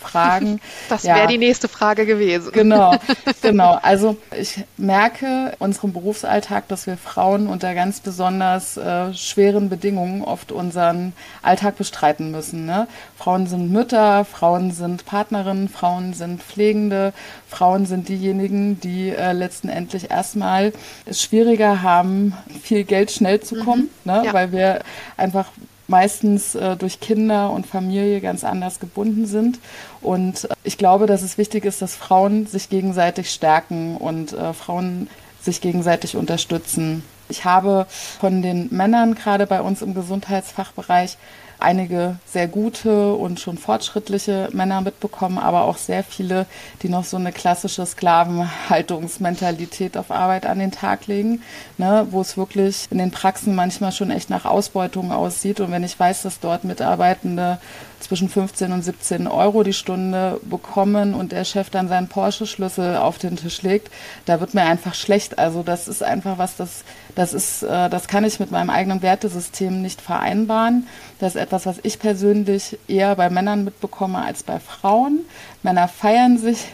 fragen. 0.00 0.60
Das 0.88 1.04
wäre 1.04 1.20
ja. 1.20 1.26
die 1.26 1.38
nächste 1.38 1.68
Frage 1.68 2.04
gewesen. 2.06 2.50
Genau, 2.52 2.96
genau. 3.42 3.78
Also 3.82 4.16
ich 4.36 4.64
merke 4.76 5.54
unserem 5.58 5.92
Berufsalltag, 5.92 6.66
dass 6.68 6.86
wir 6.86 6.96
Frauen 6.96 7.46
unter 7.46 7.74
ganz 7.74 8.00
besonders 8.00 8.76
äh, 8.76 9.12
schweren 9.14 9.68
Bedingungen 9.68 10.22
oft 10.22 10.50
unseren 10.52 11.12
Alltag 11.42 11.76
bestreiten 11.76 12.30
müssen. 12.30 12.66
Ne? 12.66 12.88
Frauen 13.16 13.46
sind 13.46 13.70
Mütter, 13.70 14.24
Frauen 14.24 14.72
sind 14.72 15.06
Partnerinnen, 15.06 15.68
Frauen 15.68 16.12
sind 16.12 16.42
Pflegende, 16.42 17.12
Frauen 17.48 17.86
sind 17.86 18.08
diejenigen, 18.08 18.80
die 18.80 19.10
äh, 19.10 19.32
letztendlich 19.32 20.10
erstmal 20.10 20.72
es 21.06 21.22
schwieriger 21.22 21.82
haben, 21.82 22.34
viel 22.62 22.84
Geld 22.84 23.10
schnell 23.10 23.40
zu 23.40 23.56
kommen, 23.56 23.90
mhm. 24.04 24.12
ne? 24.12 24.22
Ja. 24.26 24.32
weil 24.32 24.52
wir 24.52 24.80
einfach 25.16 25.46
meistens 25.90 26.54
äh, 26.54 26.76
durch 26.76 27.00
Kinder 27.00 27.50
und 27.50 27.66
Familie 27.66 28.20
ganz 28.20 28.44
anders 28.44 28.80
gebunden 28.80 29.26
sind. 29.26 29.58
Und 30.00 30.44
äh, 30.44 30.54
ich 30.62 30.78
glaube, 30.78 31.06
dass 31.06 31.22
es 31.22 31.36
wichtig 31.36 31.64
ist, 31.66 31.82
dass 31.82 31.94
Frauen 31.94 32.46
sich 32.46 32.70
gegenseitig 32.70 33.30
stärken 33.30 33.96
und 33.96 34.32
äh, 34.32 34.54
Frauen 34.54 35.08
sich 35.42 35.60
gegenseitig 35.60 36.16
unterstützen. 36.16 37.02
Ich 37.28 37.44
habe 37.44 37.86
von 37.88 38.42
den 38.42 38.68
Männern 38.70 39.14
gerade 39.14 39.46
bei 39.46 39.60
uns 39.60 39.82
im 39.82 39.94
Gesundheitsfachbereich 39.94 41.16
einige 41.62 42.16
sehr 42.26 42.48
gute 42.48 43.14
und 43.14 43.40
schon 43.40 43.58
fortschrittliche 43.58 44.48
Männer 44.52 44.80
mitbekommen, 44.80 45.38
aber 45.38 45.62
auch 45.62 45.76
sehr 45.76 46.04
viele, 46.04 46.46
die 46.82 46.88
noch 46.88 47.04
so 47.04 47.16
eine 47.16 47.32
klassische 47.32 47.86
Sklavenhaltungsmentalität 47.86 49.96
auf 49.96 50.10
Arbeit 50.10 50.46
an 50.46 50.58
den 50.58 50.72
Tag 50.72 51.06
legen, 51.06 51.42
ne, 51.78 52.06
wo 52.10 52.20
es 52.20 52.36
wirklich 52.36 52.86
in 52.90 52.98
den 52.98 53.10
Praxen 53.10 53.54
manchmal 53.54 53.92
schon 53.92 54.10
echt 54.10 54.30
nach 54.30 54.44
Ausbeutung 54.44 55.12
aussieht. 55.12 55.60
Und 55.60 55.72
wenn 55.72 55.84
ich 55.84 55.98
weiß, 55.98 56.22
dass 56.22 56.40
dort 56.40 56.64
Mitarbeitende 56.64 57.58
zwischen 58.00 58.28
15 58.28 58.72
und 58.72 58.82
17 58.82 59.28
Euro 59.28 59.62
die 59.62 59.72
Stunde 59.72 60.40
bekommen 60.42 61.14
und 61.14 61.32
der 61.32 61.44
Chef 61.44 61.70
dann 61.70 61.88
seinen 61.88 62.08
Porsche-Schlüssel 62.08 62.96
auf 62.96 63.18
den 63.18 63.36
Tisch 63.36 63.62
legt, 63.62 63.90
da 64.24 64.40
wird 64.40 64.54
mir 64.54 64.62
einfach 64.62 64.94
schlecht. 64.94 65.38
Also 65.38 65.62
das 65.62 65.86
ist 65.86 66.02
einfach 66.02 66.38
was, 66.38 66.56
das, 66.56 66.84
das 67.14 67.34
ist, 67.34 67.62
äh, 67.62 67.88
das 67.88 68.08
kann 68.08 68.24
ich 68.24 68.40
mit 68.40 68.50
meinem 68.50 68.70
eigenen 68.70 69.02
Wertesystem 69.02 69.82
nicht 69.82 70.00
vereinbaren. 70.00 70.88
Das 71.18 71.36
etwas, 71.50 71.66
was 71.66 71.80
ich 71.82 71.98
persönlich 71.98 72.78
eher 72.86 73.16
bei 73.16 73.28
Männern 73.28 73.64
mitbekomme 73.64 74.22
als 74.22 74.44
bei 74.44 74.60
Frauen. 74.60 75.24
Männer 75.64 75.88
feiern 75.88 76.38
sich 76.38 76.66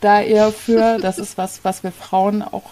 da 0.00 0.22
eher 0.22 0.52
für. 0.52 0.98
Das 0.98 1.18
ist 1.18 1.36
was, 1.36 1.64
was 1.64 1.82
wir 1.82 1.92
Frauen 1.92 2.40
auch 2.40 2.70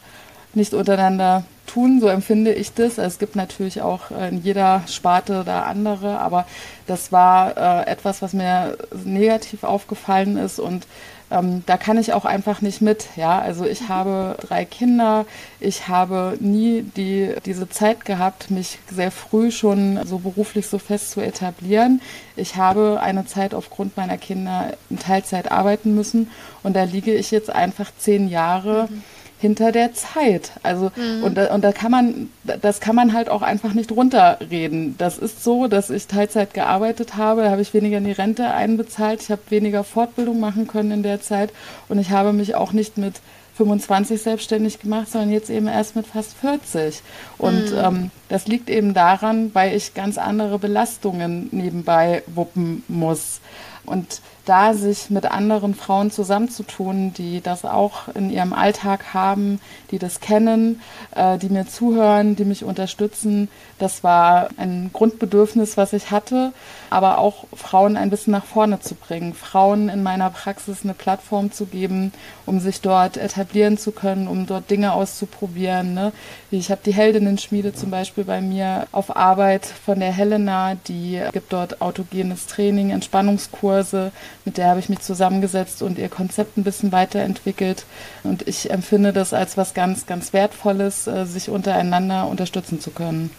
nicht 0.54 0.72
untereinander 0.72 1.44
tun, 1.66 2.00
so 2.00 2.08
empfinde 2.08 2.54
ich 2.54 2.72
das. 2.72 2.96
Es 2.96 3.18
gibt 3.18 3.36
natürlich 3.36 3.82
auch 3.82 4.10
in 4.10 4.42
jeder 4.42 4.84
Sparte 4.86 5.42
da 5.44 5.64
andere, 5.64 6.18
aber 6.18 6.46
das 6.86 7.12
war 7.12 7.56
äh, 7.58 7.90
etwas, 7.90 8.22
was 8.22 8.32
mir 8.32 8.78
negativ 9.04 9.64
aufgefallen 9.64 10.38
ist 10.38 10.58
und 10.58 10.86
ähm, 11.34 11.64
da 11.66 11.76
kann 11.76 11.98
ich 11.98 12.12
auch 12.12 12.24
einfach 12.24 12.62
nicht 12.62 12.80
mit. 12.80 13.08
Ja, 13.16 13.40
also 13.40 13.64
ich 13.64 13.88
habe 13.88 14.36
drei 14.40 14.64
Kinder. 14.64 15.26
Ich 15.58 15.88
habe 15.88 16.36
nie 16.40 16.82
die, 16.82 17.34
diese 17.44 17.68
Zeit 17.68 18.04
gehabt, 18.04 18.50
mich 18.50 18.78
sehr 18.90 19.10
früh 19.10 19.50
schon 19.50 19.98
so 20.06 20.18
beruflich 20.18 20.68
so 20.68 20.78
fest 20.78 21.10
zu 21.10 21.20
etablieren. 21.20 22.00
Ich 22.36 22.56
habe 22.56 23.00
eine 23.02 23.26
Zeit 23.26 23.52
aufgrund 23.52 23.96
meiner 23.96 24.16
Kinder 24.16 24.74
in 24.90 24.98
Teilzeit 24.98 25.50
arbeiten 25.50 25.94
müssen 25.94 26.30
und 26.62 26.76
da 26.76 26.84
liege 26.84 27.12
ich 27.12 27.32
jetzt 27.32 27.50
einfach 27.50 27.90
zehn 27.98 28.28
Jahre. 28.28 28.88
Mhm 28.88 29.02
hinter 29.38 29.72
der 29.72 29.92
Zeit. 29.92 30.52
Also 30.62 30.90
mhm. 30.96 31.24
und, 31.24 31.38
und 31.38 31.64
da 31.64 31.72
kann 31.72 31.90
man, 31.90 32.30
das 32.44 32.80
kann 32.80 32.96
man 32.96 33.12
halt 33.12 33.28
auch 33.28 33.42
einfach 33.42 33.74
nicht 33.74 33.92
runterreden. 33.92 34.96
Das 34.98 35.18
ist 35.18 35.44
so, 35.44 35.66
dass 35.66 35.90
ich 35.90 36.06
Teilzeit 36.06 36.54
gearbeitet 36.54 37.16
habe, 37.16 37.42
da 37.42 37.50
habe 37.50 37.62
ich 37.62 37.74
weniger 37.74 37.98
in 37.98 38.04
die 38.04 38.12
Rente 38.12 38.50
einbezahlt, 38.50 39.22
ich 39.22 39.30
habe 39.30 39.42
weniger 39.50 39.84
Fortbildung 39.84 40.40
machen 40.40 40.66
können 40.66 40.90
in 40.92 41.02
der 41.02 41.20
Zeit 41.20 41.50
und 41.88 41.98
ich 41.98 42.10
habe 42.10 42.32
mich 42.32 42.54
auch 42.54 42.72
nicht 42.72 42.96
mit 42.98 43.14
25 43.56 44.20
selbstständig 44.20 44.80
gemacht, 44.80 45.10
sondern 45.10 45.30
jetzt 45.30 45.48
eben 45.48 45.68
erst 45.68 45.94
mit 45.94 46.06
fast 46.06 46.34
40. 46.38 47.02
Und 47.38 47.70
mhm. 47.70 47.78
ähm, 47.78 48.10
das 48.28 48.46
liegt 48.46 48.68
eben 48.68 48.94
daran, 48.94 49.50
weil 49.54 49.76
ich 49.76 49.94
ganz 49.94 50.18
andere 50.18 50.58
Belastungen 50.58 51.48
nebenbei 51.52 52.22
wuppen 52.26 52.82
muss. 52.88 53.40
Und 53.86 54.20
da 54.44 54.74
sich 54.74 55.10
mit 55.10 55.26
anderen 55.26 55.74
Frauen 55.74 56.10
zusammenzutun, 56.10 57.14
die 57.14 57.40
das 57.40 57.64
auch 57.64 58.08
in 58.14 58.30
ihrem 58.30 58.52
Alltag 58.52 59.14
haben, 59.14 59.60
die 59.90 59.98
das 59.98 60.20
kennen, 60.20 60.80
äh, 61.14 61.38
die 61.38 61.48
mir 61.48 61.66
zuhören, 61.66 62.36
die 62.36 62.44
mich 62.44 62.64
unterstützen. 62.64 63.48
Das 63.78 64.04
war 64.04 64.48
ein 64.56 64.90
Grundbedürfnis, 64.92 65.76
was 65.76 65.92
ich 65.92 66.10
hatte, 66.10 66.52
aber 66.90 67.18
auch 67.18 67.44
Frauen 67.54 67.96
ein 67.96 68.10
bisschen 68.10 68.32
nach 68.32 68.44
vorne 68.44 68.80
zu 68.80 68.94
bringen, 68.94 69.34
Frauen 69.34 69.88
in 69.88 70.02
meiner 70.02 70.30
Praxis 70.30 70.80
eine 70.84 70.94
Plattform 70.94 71.50
zu 71.50 71.66
geben, 71.66 72.12
um 72.46 72.60
sich 72.60 72.80
dort 72.80 73.16
etablieren 73.16 73.78
zu 73.78 73.92
können, 73.92 74.28
um 74.28 74.46
dort 74.46 74.70
Dinge 74.70 74.92
auszuprobieren. 74.92 75.94
Ne? 75.94 76.12
Ich 76.50 76.70
habe 76.70 76.82
die 76.84 76.94
Heldinnen-Schmiede 76.94 77.72
zum 77.72 77.90
Beispiel 77.90 78.24
bei 78.24 78.40
mir 78.40 78.86
auf 78.92 79.16
Arbeit 79.16 79.66
von 79.66 80.00
der 80.00 80.12
Helena, 80.12 80.76
die 80.86 81.20
gibt 81.32 81.52
dort 81.52 81.80
autogenes 81.80 82.46
Training, 82.46 82.90
Entspannungskurse, 82.90 84.12
mit 84.44 84.58
der 84.58 84.68
habe 84.68 84.80
ich 84.80 84.88
mich 84.88 85.00
zusammengesetzt 85.00 85.82
und 85.82 85.98
ihr 85.98 86.08
Konzept 86.08 86.56
ein 86.56 86.64
bisschen 86.64 86.92
weiterentwickelt. 86.92 87.86
Und 88.22 88.46
ich 88.46 88.70
empfinde 88.70 89.12
das 89.12 89.32
als 89.32 89.56
was 89.56 89.74
ganz, 89.74 90.06
ganz 90.06 90.32
Wertvolles, 90.32 91.06
äh, 91.06 91.24
sich 91.24 91.48
untereinander 91.48 92.26
unterstützen 92.26 92.80
zu 92.80 92.90
können 92.90 93.30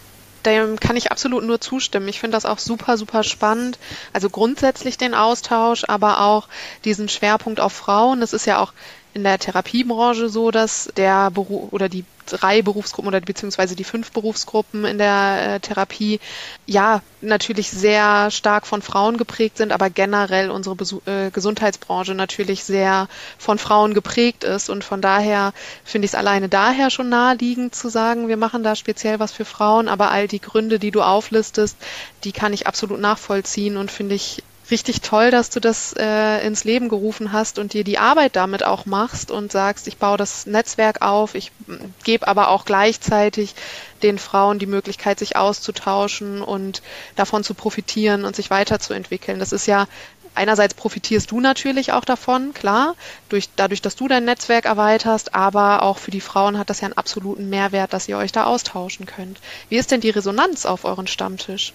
dem 0.46 0.78
kann 0.78 0.96
ich 0.96 1.10
absolut 1.10 1.44
nur 1.44 1.60
zustimmen. 1.60 2.08
Ich 2.08 2.20
finde 2.20 2.36
das 2.36 2.46
auch 2.46 2.58
super, 2.58 2.96
super 2.96 3.24
spannend. 3.24 3.78
Also 4.12 4.30
grundsätzlich 4.30 4.96
den 4.96 5.14
Austausch, 5.14 5.84
aber 5.88 6.20
auch 6.20 6.48
diesen 6.84 7.08
Schwerpunkt 7.08 7.60
auf 7.60 7.72
Frauen. 7.72 8.20
Das 8.20 8.32
ist 8.32 8.46
ja 8.46 8.60
auch 8.60 8.72
in 9.16 9.24
der 9.24 9.38
Therapiebranche 9.38 10.28
so, 10.28 10.50
dass 10.50 10.90
der 10.94 11.30
Beruf 11.30 11.72
oder 11.72 11.88
die 11.88 12.04
drei 12.26 12.60
Berufsgruppen 12.60 13.08
oder 13.08 13.20
beziehungsweise 13.20 13.74
die 13.76 13.84
fünf 13.84 14.12
Berufsgruppen 14.12 14.84
in 14.84 14.98
der 14.98 15.54
äh, 15.54 15.60
Therapie 15.60 16.20
ja 16.66 17.00
natürlich 17.22 17.70
sehr 17.70 18.30
stark 18.30 18.66
von 18.66 18.82
Frauen 18.82 19.16
geprägt 19.16 19.56
sind, 19.56 19.72
aber 19.72 19.88
generell 19.88 20.50
unsere 20.50 20.76
Besu 20.76 21.00
äh, 21.06 21.30
Gesundheitsbranche 21.30 22.14
natürlich 22.14 22.64
sehr 22.64 23.08
von 23.38 23.58
Frauen 23.58 23.94
geprägt 23.94 24.44
ist. 24.44 24.68
Und 24.68 24.84
von 24.84 25.00
daher 25.00 25.54
finde 25.84 26.04
ich 26.04 26.10
es 26.10 26.14
alleine 26.14 26.50
daher 26.50 26.90
schon 26.90 27.08
naheliegend 27.08 27.74
zu 27.74 27.88
sagen, 27.88 28.28
wir 28.28 28.36
machen 28.36 28.62
da 28.62 28.76
speziell 28.76 29.18
was 29.18 29.32
für 29.32 29.46
Frauen, 29.46 29.88
aber 29.88 30.10
all 30.10 30.28
die 30.28 30.40
Gründe, 30.40 30.78
die 30.78 30.90
du 30.90 31.00
auflistest, 31.00 31.78
die 32.24 32.32
kann 32.32 32.52
ich 32.52 32.66
absolut 32.66 33.00
nachvollziehen 33.00 33.78
und 33.78 33.90
finde 33.90 34.14
ich 34.16 34.42
richtig 34.70 35.00
toll, 35.00 35.30
dass 35.30 35.50
du 35.50 35.60
das 35.60 35.94
äh, 35.98 36.46
ins 36.46 36.64
Leben 36.64 36.88
gerufen 36.88 37.32
hast 37.32 37.58
und 37.58 37.72
dir 37.72 37.84
die 37.84 37.98
Arbeit 37.98 38.36
damit 38.36 38.64
auch 38.64 38.86
machst 38.86 39.30
und 39.30 39.52
sagst, 39.52 39.86
ich 39.86 39.98
baue 39.98 40.16
das 40.16 40.46
Netzwerk 40.46 41.02
auf, 41.02 41.34
ich 41.34 41.52
gebe 42.04 42.26
aber 42.26 42.48
auch 42.48 42.64
gleichzeitig 42.64 43.54
den 44.02 44.18
Frauen 44.18 44.58
die 44.58 44.66
Möglichkeit, 44.66 45.18
sich 45.18 45.36
auszutauschen 45.36 46.42
und 46.42 46.82
davon 47.14 47.44
zu 47.44 47.54
profitieren 47.54 48.24
und 48.24 48.36
sich 48.36 48.50
weiterzuentwickeln. 48.50 49.38
Das 49.38 49.52
ist 49.52 49.66
ja 49.66 49.86
einerseits 50.34 50.74
profitierst 50.74 51.30
du 51.30 51.40
natürlich 51.40 51.92
auch 51.92 52.04
davon, 52.04 52.52
klar, 52.52 52.94
durch, 53.28 53.48
dadurch, 53.56 53.82
dass 53.82 53.96
du 53.96 54.06
dein 54.06 54.24
Netzwerk 54.24 54.66
erweiterst, 54.66 55.34
aber 55.34 55.82
auch 55.82 55.98
für 55.98 56.10
die 56.10 56.20
Frauen 56.20 56.58
hat 56.58 56.70
das 56.70 56.80
ja 56.80 56.86
einen 56.86 56.98
absoluten 56.98 57.48
Mehrwert, 57.48 57.92
dass 57.92 58.08
ihr 58.08 58.18
euch 58.18 58.32
da 58.32 58.44
austauschen 58.44 59.06
könnt. 59.06 59.40
Wie 59.68 59.76
ist 59.76 59.90
denn 59.90 60.00
die 60.00 60.10
Resonanz 60.10 60.66
auf 60.66 60.84
euren 60.84 61.06
Stammtisch? 61.06 61.72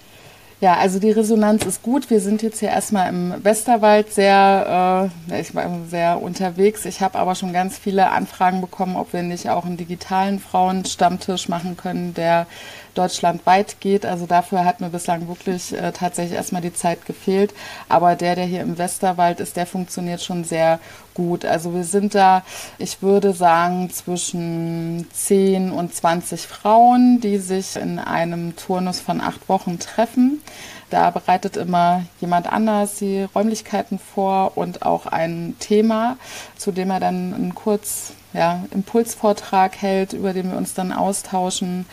Ja, 0.61 0.75
also 0.77 0.99
die 0.99 1.09
Resonanz 1.09 1.65
ist 1.65 1.81
gut. 1.81 2.11
Wir 2.11 2.19
sind 2.19 2.43
jetzt 2.43 2.59
hier 2.59 2.69
erstmal 2.69 3.09
im 3.09 3.43
Westerwald 3.43 4.13
sehr, 4.13 5.09
äh, 5.31 5.41
ich 5.41 5.55
war 5.55 5.67
sehr 5.89 6.21
unterwegs. 6.21 6.85
Ich 6.85 7.01
habe 7.01 7.17
aber 7.17 7.33
schon 7.33 7.51
ganz 7.51 7.79
viele 7.79 8.11
Anfragen 8.11 8.61
bekommen, 8.61 8.95
ob 8.95 9.11
wir 9.11 9.23
nicht 9.23 9.49
auch 9.49 9.65
einen 9.65 9.77
digitalen 9.77 10.39
Frauenstammtisch 10.39 11.49
machen 11.49 11.77
können, 11.77 12.13
der 12.13 12.45
deutschlandweit 12.93 13.79
geht. 13.79 14.05
Also 14.05 14.25
dafür 14.25 14.65
hat 14.65 14.81
mir 14.81 14.89
bislang 14.89 15.27
wirklich 15.27 15.74
äh, 15.74 15.91
tatsächlich 15.91 16.36
erstmal 16.36 16.62
die 16.62 16.74
Zeit 16.74 17.05
gefehlt. 17.05 17.53
Aber 17.89 18.15
der, 18.15 18.36
der 18.36 18.45
hier 18.45 18.62
im 18.62 18.77
Westerwald 18.77 19.39
ist, 19.39 19.55
der 19.55 19.65
funktioniert 19.65 20.21
schon 20.21 20.43
sehr 20.43 20.79
gut. 21.13 21.45
Also 21.45 21.74
wir 21.74 21.83
sind 21.83 22.15
da, 22.15 22.43
ich 22.77 23.01
würde 23.01 23.33
sagen, 23.33 23.89
zwischen 23.89 25.07
10 25.12 25.71
und 25.71 25.93
20 25.93 26.41
Frauen, 26.41 27.19
die 27.21 27.38
sich 27.38 27.75
in 27.75 28.00
einem 28.00 28.55
Turnus 28.55 29.00
von 29.00 29.21
acht 29.21 29.50
Wochen 29.50 29.79
treffen. 29.79 30.41
Da 30.89 31.10
bereitet 31.10 31.55
immer 31.55 32.03
jemand 32.19 32.51
anders 32.51 32.95
die 32.95 33.24
Räumlichkeiten 33.24 33.98
vor 33.98 34.57
und 34.57 34.81
auch 34.81 35.05
ein 35.05 35.55
Thema, 35.60 36.17
zu 36.57 36.74
dem 36.74 36.89
er 36.89 37.00
dann 37.00 37.33
einen 37.33 37.55
kurz 37.55 38.12
ja, 38.33 38.65
Impulsvortrag 38.71 39.81
hält, 39.81 40.13
über 40.13 40.33
den 40.33 40.51
wir 40.51 40.57
uns 40.57 40.74
dann 40.74 40.91
austauschen 40.91 41.86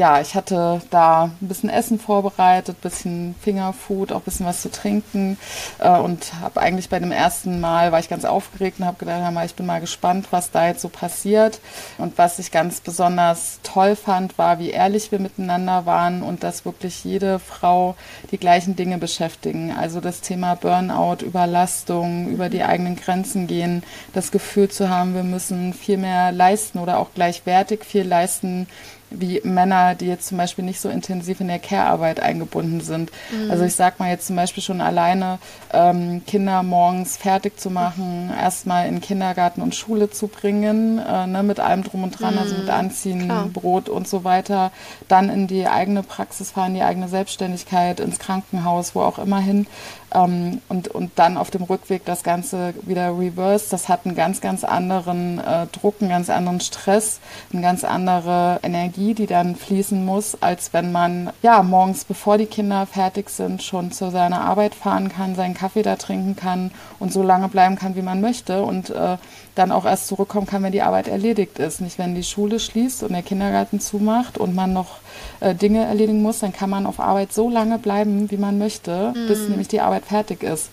ja, 0.00 0.18
ich 0.18 0.34
hatte 0.34 0.80
da 0.88 1.24
ein 1.24 1.48
bisschen 1.48 1.68
Essen 1.68 1.98
vorbereitet, 1.98 2.78
ein 2.78 2.80
bisschen 2.80 3.34
Fingerfood, 3.38 4.12
auch 4.12 4.20
ein 4.20 4.24
bisschen 4.24 4.46
was 4.46 4.62
zu 4.62 4.70
trinken 4.70 5.36
äh, 5.78 5.90
und 5.90 6.32
habe 6.40 6.58
eigentlich 6.62 6.88
bei 6.88 6.98
dem 6.98 7.12
ersten 7.12 7.60
Mal, 7.60 7.92
war 7.92 8.00
ich 8.00 8.08
ganz 8.08 8.24
aufgeregt 8.24 8.80
und 8.80 8.86
habe 8.86 8.96
gedacht, 8.96 9.20
ja, 9.20 9.44
ich 9.44 9.56
bin 9.56 9.66
mal 9.66 9.82
gespannt, 9.82 10.28
was 10.30 10.50
da 10.50 10.68
jetzt 10.68 10.80
so 10.80 10.88
passiert. 10.88 11.60
Und 11.98 12.16
was 12.16 12.38
ich 12.38 12.50
ganz 12.50 12.80
besonders 12.80 13.58
toll 13.62 13.94
fand, 13.94 14.38
war, 14.38 14.58
wie 14.58 14.70
ehrlich 14.70 15.12
wir 15.12 15.18
miteinander 15.18 15.84
waren 15.84 16.22
und 16.22 16.44
dass 16.44 16.64
wirklich 16.64 17.04
jede 17.04 17.38
Frau 17.38 17.94
die 18.30 18.38
gleichen 18.38 18.76
Dinge 18.76 18.96
beschäftigen. 18.96 19.70
Also 19.78 20.00
das 20.00 20.22
Thema 20.22 20.54
Burnout, 20.54 21.22
Überlastung, 21.22 22.28
über 22.28 22.48
die 22.48 22.62
eigenen 22.62 22.96
Grenzen 22.96 23.46
gehen, 23.46 23.82
das 24.14 24.30
Gefühl 24.30 24.70
zu 24.70 24.88
haben, 24.88 25.14
wir 25.14 25.24
müssen 25.24 25.74
viel 25.74 25.98
mehr 25.98 26.32
leisten 26.32 26.78
oder 26.78 27.00
auch 27.00 27.08
gleichwertig 27.14 27.84
viel 27.84 28.04
leisten 28.04 28.66
wie 29.10 29.40
Männer, 29.44 29.94
die 29.94 30.06
jetzt 30.06 30.28
zum 30.28 30.38
Beispiel 30.38 30.64
nicht 30.64 30.80
so 30.80 30.88
intensiv 30.88 31.40
in 31.40 31.48
der 31.48 31.58
Care-Arbeit 31.58 32.20
eingebunden 32.20 32.80
sind. 32.80 33.10
Mhm. 33.30 33.50
Also 33.50 33.64
ich 33.64 33.74
sag 33.74 33.98
mal 33.98 34.10
jetzt 34.10 34.26
zum 34.26 34.36
Beispiel 34.36 34.62
schon 34.62 34.80
alleine 34.80 35.38
ähm, 35.72 36.22
Kinder 36.26 36.62
morgens 36.62 37.16
fertig 37.16 37.58
zu 37.58 37.70
machen, 37.70 38.32
erstmal 38.36 38.88
in 38.88 39.00
Kindergarten 39.00 39.62
und 39.62 39.74
Schule 39.74 40.10
zu 40.10 40.28
bringen, 40.28 40.98
äh, 40.98 41.26
ne, 41.26 41.42
mit 41.42 41.60
allem 41.60 41.82
drum 41.82 42.04
und 42.04 42.18
dran, 42.18 42.34
mhm. 42.34 42.40
also 42.40 42.54
mit 42.54 42.64
mhm. 42.64 42.70
Anziehen, 42.70 43.24
Klar. 43.26 43.48
Brot 43.52 43.88
und 43.88 44.08
so 44.08 44.24
weiter, 44.24 44.70
dann 45.08 45.28
in 45.28 45.46
die 45.46 45.66
eigene 45.66 46.02
Praxis 46.02 46.52
fahren, 46.52 46.74
die 46.74 46.82
eigene 46.82 47.08
Selbstständigkeit, 47.08 48.00
ins 48.00 48.18
Krankenhaus, 48.18 48.94
wo 48.94 49.00
auch 49.00 49.18
immer 49.18 49.40
hin 49.40 49.66
ähm, 50.14 50.60
und, 50.68 50.88
und 50.88 51.12
dann 51.16 51.36
auf 51.36 51.50
dem 51.50 51.62
Rückweg 51.62 52.04
das 52.04 52.22
Ganze 52.22 52.74
wieder 52.82 53.16
reverse. 53.18 53.70
Das 53.70 53.88
hat 53.88 54.06
einen 54.06 54.14
ganz, 54.14 54.40
ganz 54.40 54.64
anderen 54.64 55.38
äh, 55.38 55.66
Druck, 55.68 55.96
einen 56.00 56.10
ganz 56.10 56.30
anderen 56.30 56.60
Stress, 56.60 57.20
eine 57.52 57.62
ganz 57.62 57.84
andere 57.84 58.60
Energie, 58.62 59.14
die 59.14 59.26
dann 59.26 59.56
fließen 59.56 60.04
muss, 60.04 60.40
als 60.40 60.72
wenn 60.72 60.92
man 60.92 61.30
ja 61.42 61.62
morgens, 61.62 62.04
bevor 62.04 62.38
die 62.38 62.46
Kinder 62.46 62.86
fertig 62.86 63.30
sind, 63.30 63.62
schon 63.62 63.92
zu 63.92 64.10
seiner 64.10 64.42
Arbeit 64.42 64.74
fahren 64.74 65.08
kann, 65.08 65.34
seinen 65.34 65.54
Kaffee 65.54 65.82
da 65.82 65.96
trinken 65.96 66.36
kann 66.36 66.70
und 66.98 67.12
so 67.12 67.22
lange 67.22 67.48
bleiben 67.48 67.76
kann, 67.76 67.96
wie 67.96 68.02
man 68.02 68.20
möchte 68.20 68.62
und 68.62 68.90
äh, 68.90 69.16
dann 69.54 69.72
auch 69.72 69.84
erst 69.84 70.06
zurückkommen 70.06 70.46
kann, 70.46 70.62
wenn 70.62 70.72
die 70.72 70.82
Arbeit 70.82 71.08
erledigt 71.08 71.58
ist. 71.58 71.80
Nicht, 71.80 71.98
wenn 71.98 72.14
die 72.14 72.22
Schule 72.22 72.60
schließt 72.60 73.02
und 73.02 73.12
der 73.12 73.22
Kindergarten 73.22 73.80
zumacht 73.80 74.38
und 74.38 74.54
man 74.54 74.72
noch 74.72 74.98
äh, 75.40 75.54
Dinge 75.54 75.84
erledigen 75.84 76.22
muss, 76.22 76.40
dann 76.40 76.52
kann 76.52 76.70
man 76.70 76.86
auf 76.86 77.00
Arbeit 77.00 77.32
so 77.32 77.50
lange 77.50 77.78
bleiben, 77.78 78.30
wie 78.30 78.36
man 78.36 78.58
möchte, 78.58 79.12
mhm. 79.14 79.26
bis 79.26 79.48
nämlich 79.48 79.68
die 79.68 79.80
Arbeit 79.80 80.04
fertig 80.04 80.42
ist. 80.42 80.70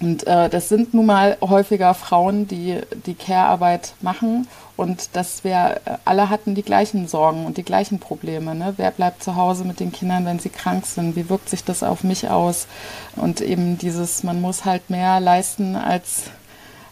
Und 0.00 0.26
äh, 0.26 0.48
das 0.48 0.68
sind 0.68 0.92
nun 0.92 1.06
mal 1.06 1.36
häufiger 1.40 1.94
Frauen, 1.94 2.48
die 2.48 2.80
die 3.06 3.14
Care-Arbeit 3.14 3.94
machen. 4.00 4.48
Und 4.76 5.14
dass 5.14 5.44
wir 5.44 5.80
äh, 5.84 5.96
alle 6.04 6.30
hatten 6.30 6.54
die 6.54 6.62
gleichen 6.62 7.06
Sorgen 7.06 7.46
und 7.46 7.56
die 7.56 7.62
gleichen 7.62 8.00
Probleme. 8.00 8.54
Ne? 8.54 8.74
Wer 8.76 8.90
bleibt 8.90 9.22
zu 9.22 9.36
Hause 9.36 9.64
mit 9.64 9.78
den 9.80 9.92
Kindern, 9.92 10.26
wenn 10.26 10.40
sie 10.40 10.48
krank 10.48 10.84
sind? 10.84 11.14
Wie 11.14 11.30
wirkt 11.30 11.48
sich 11.48 11.62
das 11.64 11.82
auf 11.82 12.02
mich 12.02 12.28
aus? 12.28 12.66
Und 13.14 13.40
eben 13.40 13.78
dieses, 13.78 14.24
man 14.24 14.40
muss 14.40 14.64
halt 14.64 14.90
mehr 14.90 15.20
leisten 15.20 15.76
als 15.76 16.24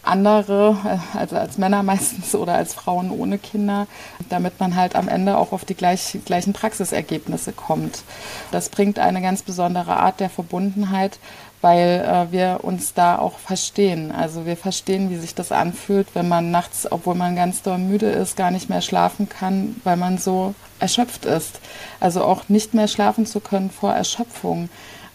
andere, 0.03 0.77
äh, 0.85 1.17
also 1.17 1.35
als 1.37 1.57
Männer 1.57 1.83
meistens 1.83 2.35
oder 2.35 2.53
als 2.53 2.73
Frauen 2.73 3.11
ohne 3.11 3.37
Kinder, 3.37 3.87
damit 4.29 4.59
man 4.59 4.75
halt 4.75 4.95
am 4.95 5.07
Ende 5.07 5.37
auch 5.37 5.51
auf 5.51 5.65
die 5.65 5.75
gleich, 5.75 6.19
gleichen 6.25 6.53
Praxisergebnisse 6.53 7.53
kommt. 7.53 8.03
Das 8.51 8.69
bringt 8.69 8.99
eine 8.99 9.21
ganz 9.21 9.41
besondere 9.41 9.97
Art 9.97 10.19
der 10.19 10.29
Verbundenheit, 10.29 11.19
weil 11.61 12.05
äh, 12.05 12.31
wir 12.31 12.59
uns 12.63 12.93
da 12.93 13.17
auch 13.17 13.39
verstehen. 13.39 14.11
Also 14.11 14.45
wir 14.45 14.57
verstehen, 14.57 15.09
wie 15.09 15.15
sich 15.15 15.33
das 15.33 15.53
anfühlt, 15.53 16.07
wenn 16.13 16.27
man 16.27 16.51
nachts, 16.51 16.91
obwohl 16.91 17.15
man 17.15 17.37
ganz 17.37 17.61
doll 17.61 17.77
müde 17.77 18.07
ist, 18.07 18.35
gar 18.35 18.51
nicht 18.51 18.69
mehr 18.69 18.81
schlafen 18.81 19.29
kann, 19.29 19.77
weil 19.85 19.95
man 19.95 20.17
so 20.17 20.53
erschöpft 20.79 21.23
ist. 21.25 21.61
Also 22.01 22.25
auch 22.25 22.49
nicht 22.49 22.73
mehr 22.73 22.89
schlafen 22.89 23.25
zu 23.25 23.39
können 23.39 23.71
vor 23.71 23.93
Erschöpfung. 23.93 24.67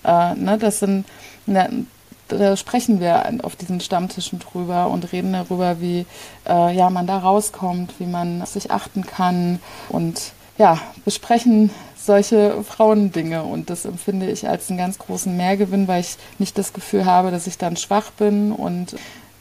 Äh, 0.05 0.35
ne, 0.37 0.57
das 0.57 0.79
sind 0.79 1.05
ne, 1.45 1.85
da 2.29 2.57
sprechen 2.57 3.01
wir 3.01 3.25
auf 3.43 3.57
diesen 3.57 3.81
Stammtischen 3.81 4.39
drüber 4.39 4.89
und 4.89 5.13
reden 5.13 5.33
darüber, 5.33 5.81
wie 5.81 6.07
äh, 6.49 6.75
ja, 6.75 6.91
man 6.91 7.07
da 7.07 7.19
rauskommt, 7.19 7.95
wie 7.99 8.07
man 8.07 8.45
sich 8.47 8.71
achten 8.71 9.07
kann 9.07 9.61
und 9.89 10.33
ja, 10.59 10.79
besprechen 11.05 11.71
solche 11.97 12.65
Frauendinge. 12.65 13.45
Und 13.45 13.71
das 13.71 13.85
empfinde 13.85 14.31
ich 14.31 14.49
als 14.49 14.69
einen 14.69 14.79
ganz 14.79 14.99
großen 14.99 15.37
Mehrgewinn, 15.37 15.89
weil 15.89 16.01
ich 16.01 16.17
nicht 16.39 16.59
das 16.59 16.73
Gefühl 16.73 17.05
habe, 17.05 17.31
dass 17.31 17.47
ich 17.47 17.59
dann 17.59 17.77
schwach 17.77 18.11
bin 18.11 18.53
und 18.53 18.97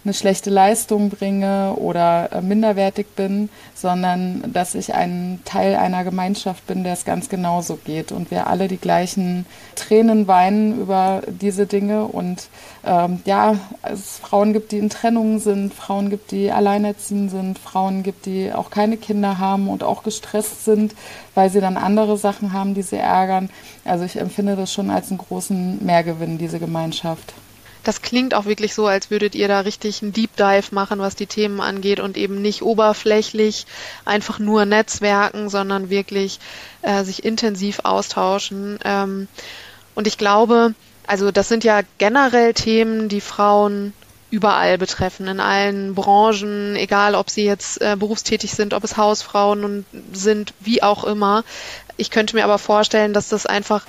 eine 0.07 0.13
schlechte 0.13 0.49
Leistung 0.49 1.09
bringe 1.09 1.73
oder 1.75 2.31
äh, 2.31 2.41
minderwertig 2.41 3.07
bin, 3.17 3.49
sondern 3.75 4.41
dass 4.53 4.73
ich 4.73 4.93
ein 4.93 5.41
Teil 5.43 5.75
einer 5.75 6.05
Gemeinschaft 6.05 6.65
bin, 6.65 6.85
der 6.85 6.93
es 6.93 7.03
ganz 7.03 7.27
genauso 7.27 7.75
geht 7.75 8.13
und 8.13 8.31
wir 8.31 8.47
alle 8.47 8.69
die 8.69 8.77
gleichen 8.77 9.45
Tränen 9.75 10.25
weinen 10.29 10.79
über 10.79 11.23
diese 11.27 11.65
Dinge 11.65 12.05
und 12.05 12.47
ähm, 12.85 13.19
ja, 13.25 13.55
es 13.81 14.17
Frauen 14.19 14.53
gibt, 14.53 14.71
die 14.71 14.77
in 14.77 14.89
Trennungen 14.89 15.39
sind, 15.39 15.73
Frauen 15.73 16.09
gibt, 16.09 16.31
die 16.31 16.53
alleinerziehend 16.53 17.29
sind, 17.29 17.59
Frauen 17.59 18.01
gibt, 18.01 18.25
die 18.27 18.53
auch 18.53 18.69
keine 18.69 18.95
Kinder 18.95 19.39
haben 19.39 19.67
und 19.67 19.83
auch 19.83 20.03
gestresst 20.03 20.63
sind, 20.63 20.95
weil 21.35 21.49
sie 21.49 21.59
dann 21.59 21.75
andere 21.75 22.17
Sachen 22.17 22.53
haben, 22.53 22.75
die 22.75 22.81
sie 22.81 22.95
ärgern. 22.95 23.49
Also 23.83 24.05
ich 24.05 24.15
empfinde 24.21 24.55
das 24.55 24.71
schon 24.71 24.89
als 24.89 25.09
einen 25.09 25.17
großen 25.17 25.85
Mehrgewinn, 25.85 26.37
diese 26.37 26.59
Gemeinschaft 26.59 27.33
das 27.87 28.01
klingt 28.01 28.33
auch 28.33 28.43
wirklich 28.43 28.73
so, 28.73 28.85
als 28.85 29.11
würdet 29.11 29.33
ihr 29.33 29.47
da 29.47 29.61
richtig 29.61 30.01
einen 30.03 30.11
Deep 30.11 30.35
Dive 30.35 30.75
machen, 30.75 30.99
was 30.99 31.15
die 31.15 31.25
Themen 31.25 31.61
angeht 31.61 32.01
und 32.01 32.17
eben 32.17 32.41
nicht 32.41 32.61
oberflächlich 32.61 33.65
einfach 34.03 34.39
nur 34.39 34.65
Netzwerken, 34.65 35.47
sondern 35.47 35.89
wirklich 35.89 36.39
äh, 36.81 37.05
sich 37.05 37.23
intensiv 37.23 37.79
austauschen. 37.83 38.77
Ähm, 38.83 39.29
und 39.95 40.05
ich 40.05 40.17
glaube, 40.17 40.73
also 41.07 41.31
das 41.31 41.47
sind 41.47 41.63
ja 41.63 41.79
generell 41.97 42.53
Themen, 42.53 43.07
die 43.07 43.21
Frauen 43.21 43.93
überall 44.29 44.77
betreffen, 44.77 45.29
in 45.29 45.39
allen 45.39 45.95
Branchen, 45.95 46.75
egal 46.75 47.15
ob 47.15 47.29
sie 47.29 47.45
jetzt 47.45 47.81
äh, 47.81 47.95
berufstätig 47.97 48.51
sind, 48.51 48.73
ob 48.73 48.83
es 48.83 48.97
Hausfrauen 48.97 49.85
sind, 50.11 50.53
wie 50.59 50.83
auch 50.83 51.05
immer. 51.05 51.45
Ich 51.95 52.11
könnte 52.11 52.35
mir 52.35 52.43
aber 52.43 52.57
vorstellen, 52.57 53.13
dass 53.13 53.29
das 53.29 53.45
einfach 53.45 53.85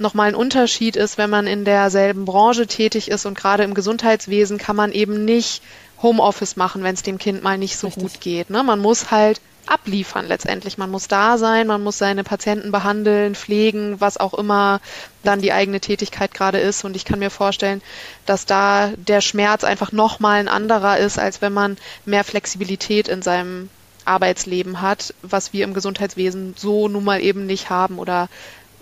nochmal 0.00 0.28
ein 0.28 0.34
Unterschied 0.34 0.96
ist, 0.96 1.18
wenn 1.18 1.30
man 1.30 1.46
in 1.46 1.64
derselben 1.64 2.24
Branche 2.24 2.66
tätig 2.66 3.10
ist 3.10 3.26
und 3.26 3.36
gerade 3.36 3.64
im 3.64 3.74
Gesundheitswesen 3.74 4.58
kann 4.58 4.76
man 4.76 4.92
eben 4.92 5.24
nicht 5.24 5.62
Homeoffice 6.02 6.56
machen, 6.56 6.82
wenn 6.82 6.94
es 6.94 7.02
dem 7.02 7.18
Kind 7.18 7.42
mal 7.42 7.58
nicht 7.58 7.76
so 7.76 7.88
Richtig. 7.88 8.02
gut 8.02 8.20
geht. 8.20 8.50
Ne? 8.50 8.62
Man 8.62 8.78
muss 8.78 9.10
halt 9.10 9.40
abliefern 9.68 10.26
letztendlich. 10.26 10.78
Man 10.78 10.90
muss 10.90 11.08
da 11.08 11.38
sein, 11.38 11.66
man 11.66 11.82
muss 11.82 11.98
seine 11.98 12.24
Patienten 12.24 12.72
behandeln, 12.72 13.34
pflegen, 13.34 14.00
was 14.00 14.16
auch 14.16 14.34
immer 14.34 14.80
dann 15.22 15.40
die 15.40 15.52
eigene 15.52 15.80
Tätigkeit 15.80 16.32
gerade 16.32 16.58
ist. 16.58 16.84
Und 16.84 16.96
ich 16.96 17.04
kann 17.04 17.18
mir 17.18 17.30
vorstellen, 17.30 17.82
dass 18.26 18.46
da 18.46 18.90
der 18.96 19.20
Schmerz 19.20 19.64
einfach 19.64 19.92
nochmal 19.92 20.40
ein 20.40 20.48
anderer 20.48 20.98
ist, 20.98 21.18
als 21.18 21.42
wenn 21.42 21.52
man 21.52 21.76
mehr 22.06 22.24
Flexibilität 22.24 23.08
in 23.08 23.22
seinem 23.22 23.68
Arbeitsleben 24.04 24.80
hat, 24.80 25.14
was 25.22 25.52
wir 25.52 25.64
im 25.64 25.74
Gesundheitswesen 25.74 26.54
so 26.56 26.88
nun 26.88 27.04
mal 27.04 27.20
eben 27.20 27.44
nicht 27.44 27.68
haben 27.68 27.98
oder 27.98 28.28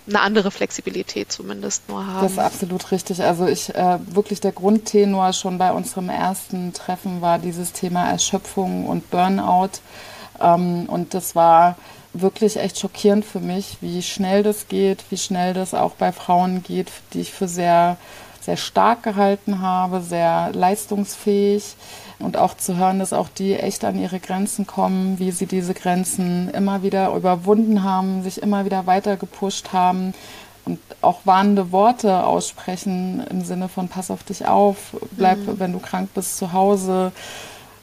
eine 0.09 0.21
andere 0.21 0.51
Flexibilität 0.51 1.33
zumindest 1.33 1.89
nur 1.89 2.07
haben. 2.07 2.23
Das 2.23 2.33
ist 2.33 2.39
absolut 2.39 2.91
richtig. 2.93 3.23
Also 3.23 3.47
ich 3.47 3.75
äh, 3.75 3.99
wirklich 4.07 4.41
der 4.41 4.53
Grundtenor 4.53 5.33
schon 5.33 5.59
bei 5.59 5.73
unserem 5.73 6.09
ersten 6.09 6.73
Treffen 6.73 7.21
war 7.21 7.39
dieses 7.39 7.73
Thema 7.73 8.09
Erschöpfung 8.09 8.87
und 8.87 9.11
Burnout. 9.11 9.81
Ähm, 10.41 10.87
und 10.87 11.15
das 11.15 11.35
war 11.35 11.77
wirklich 12.13 12.57
echt 12.57 12.79
schockierend 12.79 13.25
für 13.25 13.41
mich, 13.41 13.79
wie 13.81 14.03
schnell 14.03 14.43
das 14.43 14.69
geht, 14.69 15.05
wie 15.11 15.19
schnell 15.19 15.55
das 15.55 15.75
auch 15.75 15.93
bei 15.93 16.13
Frauen 16.13 16.63
geht, 16.63 16.91
die 17.13 17.21
ich 17.21 17.33
für 17.33 17.49
sehr, 17.49 17.97
sehr 18.41 18.57
stark 18.57 19.03
gehalten 19.03 19.61
habe, 19.61 20.01
sehr 20.01 20.51
leistungsfähig. 20.53 21.77
Und 22.19 22.37
auch 22.39 22.57
zu 22.57 22.77
hören, 22.77 22.99
dass 22.99 23.13
auch 23.13 23.29
die 23.29 23.55
echt 23.55 23.85
an 23.85 23.99
ihre 23.99 24.21
Grenzen 24.21 24.67
kommen, 24.67 25.19
wie 25.19 25.31
sie 25.31 25.47
diese 25.47 25.75
Grenzen 25.75 26.49
immer 26.51 26.83
wieder 26.83 27.15
überwunden 27.15 27.83
haben, 27.83 28.23
sich 28.23 28.41
immer 28.43 28.65
wieder 28.65 28.87
weiter 28.87 29.17
gepusht 29.17 29.73
haben 29.73 30.15
und 30.65 30.79
auch 31.03 31.21
warnende 31.25 31.73
Worte 31.73 32.25
aussprechen 32.25 33.23
im 33.31 33.43
Sinne 33.45 33.69
von 33.69 33.89
pass 33.89 34.11
auf 34.11 34.25
dich 34.25 34.47
auf, 34.47 34.97
bleib, 35.13 35.39
mhm. 35.39 35.61
wenn 35.61 35.73
du 35.73 35.79
krank 35.79 36.11
bist, 36.15 36.39
zu 36.39 36.53
Hause. 36.53 37.13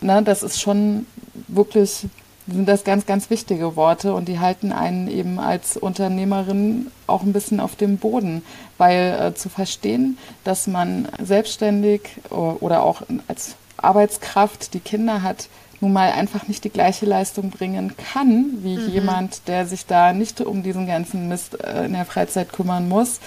Ne, 0.02 0.22
das 0.24 0.43
ist 0.43 0.60
schon 0.60 1.06
wirklich 1.48 2.08
sind 2.48 2.67
das 2.67 2.84
ganz, 2.84 3.06
ganz 3.06 3.30
wichtige 3.30 3.76
Worte 3.76 4.13
und 4.13 4.28
die 4.28 4.39
halten 4.39 4.74
einen 4.74 5.08
eben 5.08 5.39
als 5.39 5.78
Unternehmerin 5.78 6.88
auch 7.08 7.24
ein 7.24 7.34
bisschen 7.34 7.60
auf 7.60 7.76
dem 7.76 7.98
Boden, 7.98 8.43
weil 8.78 9.17
äh, 9.19 9.34
zu 9.34 9.48
verstehen, 9.48 10.17
dass 10.43 10.67
man 10.67 11.08
selbstständig 11.22 12.02
oder 12.30 12.84
auch 12.84 13.02
als 13.28 13.56
Arbeitskraft 13.78 14.74
die 14.74 14.80
Kinder 14.80 15.22
hat, 15.22 15.48
nun 15.84 15.94
mal 15.94 16.12
einfach 16.14 16.48
nicht 16.48 16.64
die 16.64 16.70
gleiche 16.70 17.06
Leistung 17.06 17.52
bringen 17.52 17.94
kann, 18.14 18.58
wie 18.62 18.78
mhm. 18.78 18.90
jemand, 18.90 19.48
der 19.48 19.68
sich 19.68 19.86
da 19.86 20.14
nicht 20.14 20.42
um 20.42 20.64
diesen 20.64 20.88
ganzen 20.88 21.28
Mist 21.28 21.62
äh, 21.62 21.86
in 21.86 21.94
der 21.94 22.06
Freizeit 22.06 22.52
kümmern 22.52 22.88
muss. 22.88 23.20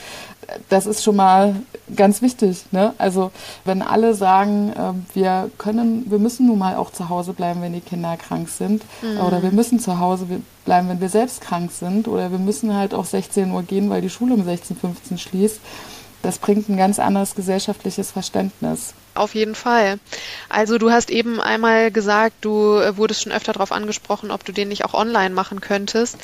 Das 0.68 0.86
ist 0.86 1.04
schon 1.04 1.16
mal 1.16 1.56
ganz 1.94 2.22
wichtig. 2.22 2.64
Ne? 2.70 2.94
Also 2.98 3.30
wenn 3.64 3.82
alle 3.82 4.14
sagen, 4.14 4.72
äh, 4.72 5.14
wir 5.14 5.50
können, 5.58 6.10
wir 6.10 6.18
müssen 6.18 6.46
nun 6.46 6.58
mal 6.58 6.76
auch 6.76 6.90
zu 6.90 7.08
Hause 7.08 7.34
bleiben, 7.34 7.60
wenn 7.60 7.74
die 7.74 7.80
Kinder 7.80 8.16
krank 8.16 8.48
sind, 8.48 8.82
mhm. 9.02 9.20
oder 9.20 9.42
wir 9.42 9.52
müssen 9.52 9.78
zu 9.78 10.00
Hause 10.00 10.26
bleiben, 10.64 10.88
wenn 10.88 11.00
wir 11.00 11.10
selbst 11.10 11.42
krank 11.42 11.70
sind, 11.72 12.08
oder 12.08 12.32
wir 12.32 12.38
müssen 12.38 12.74
halt 12.74 12.94
auch 12.94 13.04
16 13.04 13.50
Uhr 13.50 13.62
gehen, 13.64 13.90
weil 13.90 14.00
die 14.00 14.10
Schule 14.10 14.34
um 14.34 14.44
16, 14.44 14.76
15 14.76 15.18
schließt, 15.18 15.60
das 16.26 16.38
bringt 16.38 16.68
ein 16.68 16.76
ganz 16.76 16.98
anderes 16.98 17.36
gesellschaftliches 17.36 18.10
Verständnis. 18.10 18.94
Auf 19.14 19.34
jeden 19.34 19.54
Fall. 19.54 19.98
Also 20.48 20.76
du 20.76 20.90
hast 20.90 21.08
eben 21.10 21.40
einmal 21.40 21.90
gesagt, 21.92 22.34
du 22.40 22.76
äh, 22.76 22.96
wurdest 22.96 23.22
schon 23.22 23.32
öfter 23.32 23.52
darauf 23.52 23.70
angesprochen, 23.70 24.30
ob 24.32 24.44
du 24.44 24.52
den 24.52 24.68
nicht 24.68 24.84
auch 24.84 24.92
online 24.92 25.34
machen 25.34 25.60
könntest. 25.60 26.18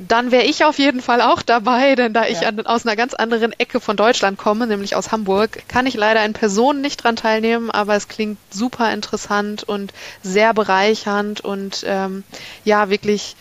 Dann 0.00 0.32
wäre 0.32 0.42
ich 0.42 0.64
auf 0.64 0.78
jeden 0.80 1.00
Fall 1.00 1.20
auch 1.20 1.40
dabei, 1.40 1.94
denn 1.94 2.12
da 2.12 2.26
ich 2.26 2.40
ja. 2.40 2.48
an, 2.48 2.66
aus 2.66 2.84
einer 2.84 2.96
ganz 2.96 3.14
anderen 3.14 3.52
Ecke 3.52 3.78
von 3.78 3.96
Deutschland 3.96 4.38
komme, 4.38 4.66
nämlich 4.66 4.96
aus 4.96 5.12
Hamburg, 5.12 5.62
kann 5.68 5.86
ich 5.86 5.94
leider 5.94 6.24
in 6.24 6.32
Person 6.32 6.80
nicht 6.80 7.04
dran 7.04 7.14
teilnehmen, 7.14 7.70
aber 7.70 7.94
es 7.94 8.08
klingt 8.08 8.38
super 8.50 8.92
interessant 8.92 9.62
und 9.62 9.92
sehr 10.22 10.52
bereichernd 10.52 11.42
und 11.42 11.84
ähm, 11.86 12.24
ja, 12.64 12.90
wirklich 12.90 13.36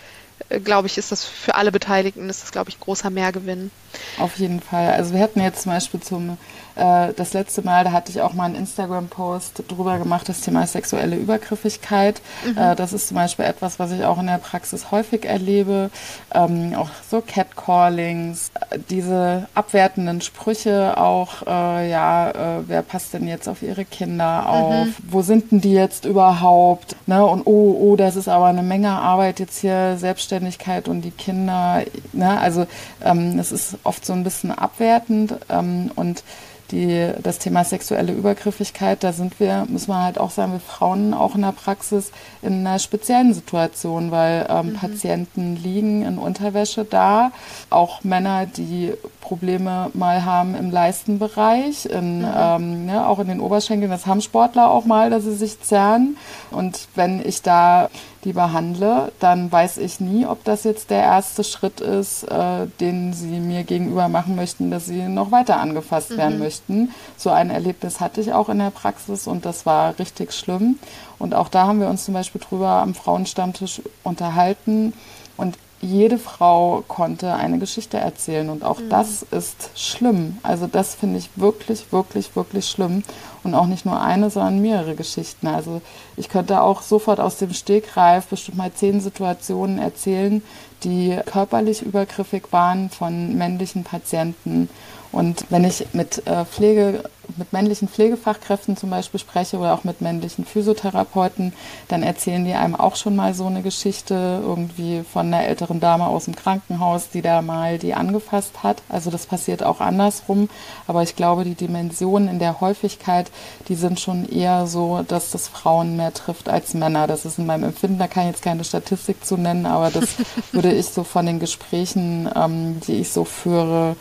äh, 0.49 0.59
glaube 0.59 0.87
ich, 0.87 0.99
ist 0.99 1.11
das 1.11 1.25
für 1.25 1.55
alle 1.55 1.71
Beteiligten, 1.71 2.29
ist 2.29 2.43
das, 2.43 2.51
glaube 2.51 2.69
ich, 2.69 2.79
großer 2.79 3.09
Mehrgewinn. 3.09 3.71
Auf 4.19 4.37
jeden 4.37 4.61
Fall. 4.61 4.93
Also 4.93 5.13
wir 5.13 5.21
hatten 5.21 5.41
jetzt 5.41 5.63
zum 5.63 5.71
Beispiel 5.71 5.99
zum 5.99 6.37
äh, 6.75 7.13
das 7.15 7.33
letzte 7.33 7.61
Mal, 7.61 7.83
da 7.83 7.91
hatte 7.91 8.11
ich 8.11 8.21
auch 8.21 8.33
mal 8.33 8.45
einen 8.45 8.55
Instagram-Post 8.55 9.63
drüber 9.67 9.99
gemacht, 9.99 10.27
das 10.27 10.41
Thema 10.41 10.65
sexuelle 10.65 11.15
Übergriffigkeit. 11.15 12.21
Mhm. 12.45 12.57
Äh, 12.57 12.75
das 12.75 12.93
ist 12.93 13.07
zum 13.07 13.15
Beispiel 13.15 13.45
etwas, 13.45 13.79
was 13.79 13.91
ich 13.91 14.03
auch 14.03 14.19
in 14.19 14.27
der 14.27 14.39
Praxis 14.39 14.91
häufig 14.91 15.25
erlebe. 15.25 15.91
Ähm, 16.33 16.73
auch 16.75 16.89
so 17.09 17.21
Catcallings, 17.21 18.51
diese 18.89 19.47
abwertenden 19.53 20.21
Sprüche 20.21 20.97
auch, 20.97 21.45
äh, 21.45 21.89
ja, 21.89 22.31
äh, 22.31 22.63
wer 22.67 22.81
passt 22.81 23.13
denn 23.13 23.27
jetzt 23.27 23.47
auf 23.47 23.61
ihre 23.61 23.85
Kinder 23.85 24.49
auf? 24.49 24.85
Mhm. 24.85 24.95
Wo 25.07 25.21
sind 25.21 25.51
denn 25.51 25.61
die 25.61 25.73
jetzt 25.73 26.05
überhaupt? 26.05 26.95
Ne? 27.05 27.23
Und 27.23 27.45
oh, 27.45 27.77
oh, 27.79 27.95
das 27.95 28.15
ist 28.15 28.27
aber 28.27 28.47
eine 28.47 28.63
Menge 28.63 28.89
Arbeit 28.89 29.39
jetzt 29.39 29.59
hier, 29.59 29.97
Selbstständigkeit 29.97 30.87
und 30.87 31.01
die 31.01 31.11
Kinder. 31.11 31.83
Ne? 32.13 32.39
Also 32.39 32.65
ähm, 33.03 33.37
es 33.37 33.51
ist 33.51 33.77
oft 33.83 34.05
so 34.05 34.13
ein 34.13 34.23
bisschen 34.23 34.51
abwertend 34.51 35.35
ähm, 35.49 35.91
und 35.95 36.23
die, 36.71 37.11
das 37.21 37.39
Thema 37.39 37.63
sexuelle 37.63 38.11
Übergriffigkeit, 38.13 39.03
da 39.03 39.13
sind 39.13 39.39
wir, 39.39 39.65
müssen 39.69 39.89
wir 39.89 40.03
halt 40.03 40.17
auch 40.17 40.31
sagen, 40.31 40.53
wir 40.53 40.59
Frauen 40.59 41.13
auch 41.13 41.35
in 41.35 41.41
der 41.41 41.51
Praxis 41.51 42.11
in 42.41 42.65
einer 42.65 42.79
speziellen 42.79 43.33
Situation, 43.33 44.11
weil 44.11 44.47
ähm, 44.49 44.69
mhm. 44.69 44.73
Patienten 44.73 45.55
liegen 45.55 46.03
in 46.03 46.17
Unterwäsche 46.17 46.83
da, 46.83 47.31
auch 47.69 48.03
Männer, 48.03 48.45
die 48.45 48.93
Probleme 49.21 49.91
mal 49.93 50.25
haben 50.25 50.55
im 50.55 50.71
Leistenbereich, 50.71 51.85
in, 51.85 52.19
mhm. 52.19 52.31
ähm, 52.35 52.85
ne, 52.87 53.07
auch 53.07 53.19
in 53.19 53.27
den 53.27 53.39
Oberschenkeln, 53.39 53.91
das 53.91 54.07
haben 54.07 54.21
Sportler 54.21 54.71
auch 54.71 54.85
mal, 54.85 55.09
dass 55.09 55.23
sie 55.23 55.35
sich 55.35 55.61
zerren. 55.61 56.17
Und 56.49 56.87
wenn 56.95 57.23
ich 57.25 57.41
da 57.41 57.89
die 58.23 58.33
behandle, 58.33 59.11
dann 59.19 59.51
weiß 59.51 59.77
ich 59.77 59.99
nie, 59.99 60.25
ob 60.25 60.43
das 60.43 60.63
jetzt 60.63 60.89
der 60.89 61.01
erste 61.01 61.43
Schritt 61.43 61.81
ist, 61.81 62.23
äh, 62.23 62.67
den 62.79 63.13
sie 63.13 63.39
mir 63.39 63.63
gegenüber 63.63 64.07
machen 64.07 64.35
möchten, 64.35 64.71
dass 64.71 64.85
sie 64.85 65.07
noch 65.07 65.31
weiter 65.31 65.59
angefasst 65.59 66.11
mhm. 66.11 66.17
werden 66.17 66.39
möchten. 66.39 66.91
So 67.17 67.29
ein 67.29 67.49
Erlebnis 67.49 67.99
hatte 67.99 68.21
ich 68.21 68.33
auch 68.33 68.49
in 68.49 68.59
der 68.59 68.71
Praxis 68.71 69.27
und 69.27 69.45
das 69.45 69.65
war 69.65 69.97
richtig 69.99 70.33
schlimm. 70.33 70.79
Und 71.19 71.35
auch 71.35 71.49
da 71.49 71.67
haben 71.67 71.79
wir 71.79 71.87
uns 71.87 72.05
zum 72.05 72.13
Beispiel 72.13 72.41
drüber 72.41 72.69
am 72.69 72.95
Frauenstammtisch 72.95 73.81
unterhalten. 74.03 74.93
Und 75.37 75.57
jede 75.83 76.17
Frau 76.17 76.83
konnte 76.87 77.33
eine 77.33 77.59
Geschichte 77.59 77.97
erzählen 77.97 78.49
und 78.49 78.63
auch 78.63 78.79
mhm. 78.79 78.89
das 78.89 79.23
ist 79.23 79.71
schlimm. 79.75 80.37
Also 80.41 80.67
das 80.67 80.95
finde 80.95 81.19
ich 81.19 81.29
wirklich, 81.35 81.91
wirklich, 81.91 82.35
wirklich 82.35 82.67
schlimm 82.67 83.03
und 83.43 83.53
auch 83.53 83.65
nicht 83.65 83.85
nur 83.85 84.01
eine, 84.01 84.29
sondern 84.29 84.61
mehrere 84.61 84.95
Geschichten. 84.95 85.47
Also 85.47 85.81
ich 86.15 86.29
könnte 86.29 86.61
auch 86.61 86.81
sofort 86.81 87.19
aus 87.19 87.37
dem 87.37 87.53
Stegreif 87.53 88.27
bestimmt 88.27 88.57
mal 88.57 88.71
zehn 88.73 89.01
Situationen 89.01 89.77
erzählen, 89.77 90.41
die 90.83 91.19
körperlich 91.25 91.81
übergriffig 91.81 92.43
waren 92.51 92.89
von 92.89 93.35
männlichen 93.37 93.83
Patienten 93.83 94.69
und 95.13 95.45
wenn 95.49 95.63
ich 95.63 95.85
mit 95.93 96.25
äh, 96.25 96.43
Pflege, 96.43 97.03
mit 97.37 97.53
männlichen 97.53 97.87
Pflegefachkräften 97.87 98.75
zum 98.75 98.89
Beispiel 98.89 99.19
spreche 99.19 99.57
oder 99.57 99.75
auch 99.75 99.83
mit 99.83 100.01
männlichen 100.01 100.43
Physiotherapeuten, 100.43 101.53
dann 101.87 102.01
erzählen 102.01 102.43
die 102.43 102.55
einem 102.55 102.75
auch 102.75 102.95
schon 102.95 103.15
mal 103.15 103.35
so 103.35 103.45
eine 103.45 103.61
Geschichte 103.61 104.41
irgendwie 104.43 105.03
von 105.03 105.27
einer 105.27 105.45
älteren 105.45 105.79
Dame 105.79 106.07
aus 106.07 106.25
dem 106.25 106.35
Krankenhaus, 106.35 107.09
die 107.09 107.21
da 107.21 107.43
mal 107.43 107.77
die 107.77 107.93
angefasst 107.93 108.63
hat. 108.63 108.81
Also 108.89 109.11
das 109.11 109.27
passiert 109.27 109.61
auch 109.61 109.81
andersrum. 109.81 110.49
Aber 110.87 111.03
ich 111.03 111.15
glaube, 111.15 111.43
die 111.43 111.55
Dimensionen 111.55 112.27
in 112.27 112.39
der 112.39 112.59
Häufigkeit, 112.59 113.29
die 113.67 113.75
sind 113.75 113.99
schon 113.99 114.27
eher 114.27 114.65
so, 114.65 115.03
dass 115.07 115.29
das 115.29 115.47
Frauen 115.47 115.95
mehr 115.95 116.13
trifft 116.13 116.49
als 116.49 116.73
Männer. 116.73 117.05
Das 117.05 117.23
ist 117.23 117.37
in 117.37 117.45
meinem 117.45 117.65
Empfinden, 117.65 117.99
da 117.99 118.07
kann 118.07 118.23
ich 118.23 118.31
jetzt 118.31 118.43
keine 118.43 118.63
Statistik 118.63 119.23
zu 119.23 119.37
nennen, 119.37 119.67
aber 119.67 119.91
das 119.91 120.15
würde 120.51 120.71
ich 120.71 120.87
so 120.87 121.03
von 121.03 121.27
den 121.27 121.39
Gesprächen, 121.39 122.27
ähm, 122.35 122.79
die 122.87 123.01
ich 123.01 123.11
so 123.11 123.25
führe, 123.25 123.95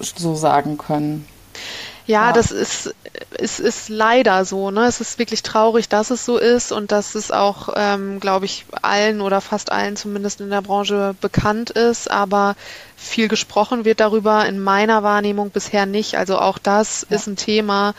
so 0.00 0.34
sagen 0.34 0.78
können. 0.78 1.26
Ja, 2.06 2.28
ja, 2.28 2.32
das 2.32 2.52
ist, 2.52 2.94
es 3.36 3.58
ist 3.58 3.88
leider 3.88 4.44
so. 4.44 4.70
Ne? 4.70 4.84
Es 4.86 5.00
ist 5.00 5.18
wirklich 5.18 5.42
traurig, 5.42 5.88
dass 5.88 6.10
es 6.10 6.24
so 6.24 6.38
ist 6.38 6.70
und 6.70 6.92
dass 6.92 7.16
es 7.16 7.32
auch, 7.32 7.70
ähm, 7.74 8.20
glaube 8.20 8.44
ich, 8.44 8.64
allen 8.80 9.20
oder 9.20 9.40
fast 9.40 9.72
allen 9.72 9.96
zumindest 9.96 10.40
in 10.40 10.50
der 10.50 10.62
Branche 10.62 11.16
bekannt 11.20 11.70
ist. 11.70 12.08
Aber 12.08 12.54
viel 12.96 13.26
gesprochen 13.26 13.84
wird 13.84 13.98
darüber 13.98 14.46
in 14.46 14.60
meiner 14.60 15.02
Wahrnehmung 15.02 15.50
bisher 15.50 15.84
nicht. 15.84 16.16
Also 16.16 16.38
auch 16.38 16.58
das 16.58 17.06
ja. 17.10 17.16
ist 17.16 17.26
ein 17.26 17.36
Thema, 17.36 17.94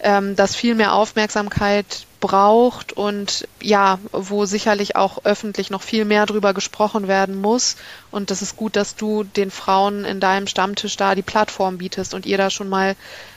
ähm, 0.00 0.36
das 0.36 0.54
viel 0.54 0.76
mehr 0.76 0.92
Aufmerksamkeit 0.92 2.06
braucht 2.20 2.92
und 2.92 3.46
ja, 3.60 3.98
wo 4.12 4.44
sicherlich 4.44 4.96
auch 4.96 5.24
öffentlich 5.24 5.70
noch 5.70 5.82
viel 5.82 6.04
mehr 6.04 6.26
drüber 6.26 6.52
gesprochen 6.54 7.08
werden 7.08 7.40
muss. 7.40 7.76
Und 8.10 8.30
das 8.30 8.42
ist 8.42 8.56
gut, 8.56 8.76
dass 8.76 8.96
du 8.96 9.24
den 9.24 9.50
Frauen 9.50 10.04
in 10.04 10.20
deinem 10.20 10.46
Stammtisch 10.46 10.96
da 10.96 11.14
die 11.14 11.22
Plattform 11.22 11.78
bietest 11.78 12.14
und 12.14 12.26
ihr 12.26 12.38
da 12.38 12.50
schon 12.50 12.68
mal 12.68 12.96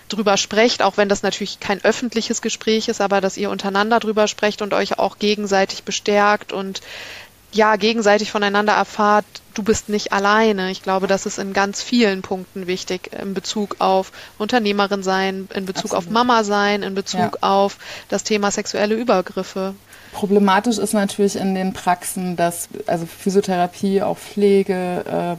drüber 0.09 0.37
sprecht, 0.37 0.81
auch 0.81 0.97
wenn 0.97 1.09
das 1.09 1.23
natürlich 1.23 1.59
kein 1.59 1.83
öffentliches 1.83 2.41
Gespräch 2.41 2.87
ist, 2.87 3.01
aber 3.01 3.21
dass 3.21 3.37
ihr 3.37 3.49
untereinander 3.49 3.99
drüber 3.99 4.27
sprecht 4.27 4.61
und 4.61 4.73
euch 4.73 4.99
auch 4.99 5.19
gegenseitig 5.19 5.83
bestärkt 5.83 6.51
und 6.51 6.81
ja, 7.51 7.75
gegenseitig 7.75 8.31
voneinander 8.31 8.73
erfahrt, 8.73 9.25
du 9.53 9.63
bist 9.63 9.89
nicht 9.89 10.13
alleine. 10.13 10.71
Ich 10.71 10.83
glaube, 10.83 11.07
das 11.07 11.25
ist 11.25 11.37
in 11.37 11.53
ganz 11.53 11.81
vielen 11.81 12.21
Punkten 12.21 12.67
wichtig 12.67 13.11
in 13.19 13.33
Bezug 13.33 13.75
auf 13.79 14.11
Unternehmerin 14.37 15.03
sein, 15.03 15.49
in 15.53 15.65
Bezug 15.65 15.93
Absolut. 15.93 16.05
auf 16.05 16.09
Mama 16.09 16.43
sein, 16.43 16.83
in 16.83 16.95
Bezug 16.95 17.19
ja. 17.19 17.29
auf 17.41 17.77
das 18.09 18.23
Thema 18.23 18.51
sexuelle 18.51 18.95
Übergriffe. 18.95 19.75
Problematisch 20.13 20.77
ist 20.77 20.93
natürlich 20.93 21.35
in 21.35 21.55
den 21.55 21.73
Praxen, 21.73 22.35
dass 22.35 22.67
also 22.87 23.05
Physiotherapie, 23.05 24.01
auch 24.01 24.17
Pflege, 24.17 25.37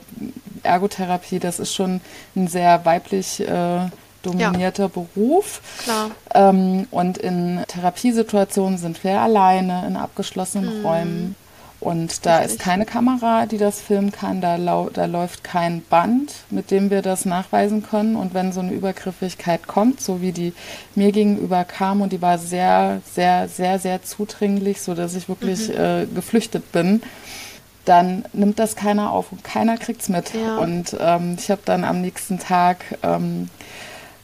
äh, 0.64 0.66
Ergotherapie, 0.66 1.38
das 1.38 1.58
ist 1.58 1.74
schon 1.74 2.00
ein 2.36 2.48
sehr 2.48 2.84
weiblich 2.84 3.40
äh, 3.40 3.88
dominierter 4.22 4.84
ja. 4.84 4.88
Beruf. 4.88 5.60
Klar. 5.82 6.10
Ähm, 6.34 6.86
und 6.90 7.18
in 7.18 7.62
Therapiesituationen 7.68 8.78
sind 8.78 9.02
wir 9.04 9.20
alleine 9.20 9.84
in 9.86 9.96
abgeschlossenen 9.96 10.80
mhm. 10.80 10.86
Räumen 10.86 11.36
Und 11.82 12.26
da 12.26 12.38
ist 12.38 12.60
keine 12.60 12.86
Kamera, 12.86 13.46
die 13.46 13.58
das 13.58 13.80
filmen 13.80 14.12
kann, 14.12 14.40
da, 14.40 14.56
da 14.56 15.04
läuft 15.06 15.42
kein 15.42 15.82
Band, 15.82 16.32
mit 16.48 16.70
dem 16.70 16.90
wir 16.90 17.02
das 17.02 17.24
nachweisen 17.24 17.82
können. 17.82 18.14
Und 18.14 18.34
wenn 18.34 18.52
so 18.52 18.60
eine 18.60 18.70
Übergriffigkeit 18.70 19.66
kommt, 19.66 20.00
so 20.00 20.22
wie 20.22 20.30
die 20.30 20.52
mir 20.94 21.10
gegenüber 21.10 21.64
kam 21.64 22.00
und 22.00 22.12
die 22.12 22.22
war 22.22 22.38
sehr, 22.38 23.00
sehr, 23.12 23.48
sehr, 23.48 23.80
sehr 23.80 24.00
zudringlich, 24.04 24.80
so 24.80 24.94
dass 24.94 25.16
ich 25.16 25.28
wirklich 25.28 25.70
mhm. 25.70 25.74
äh, 25.74 26.06
geflüchtet 26.06 26.70
bin, 26.70 27.02
dann 27.84 28.26
nimmt 28.32 28.60
das 28.60 28.76
keiner 28.76 29.10
auf 29.10 29.32
und 29.32 29.42
keiner 29.42 29.76
kriegt's 29.76 30.08
mit. 30.08 30.32
Ja. 30.34 30.58
Und 30.58 30.96
ähm, 31.00 31.34
ich 31.36 31.50
habe 31.50 31.62
dann 31.64 31.82
am 31.82 32.00
nächsten 32.00 32.38
Tag 32.38 32.84
ähm, 33.02 33.48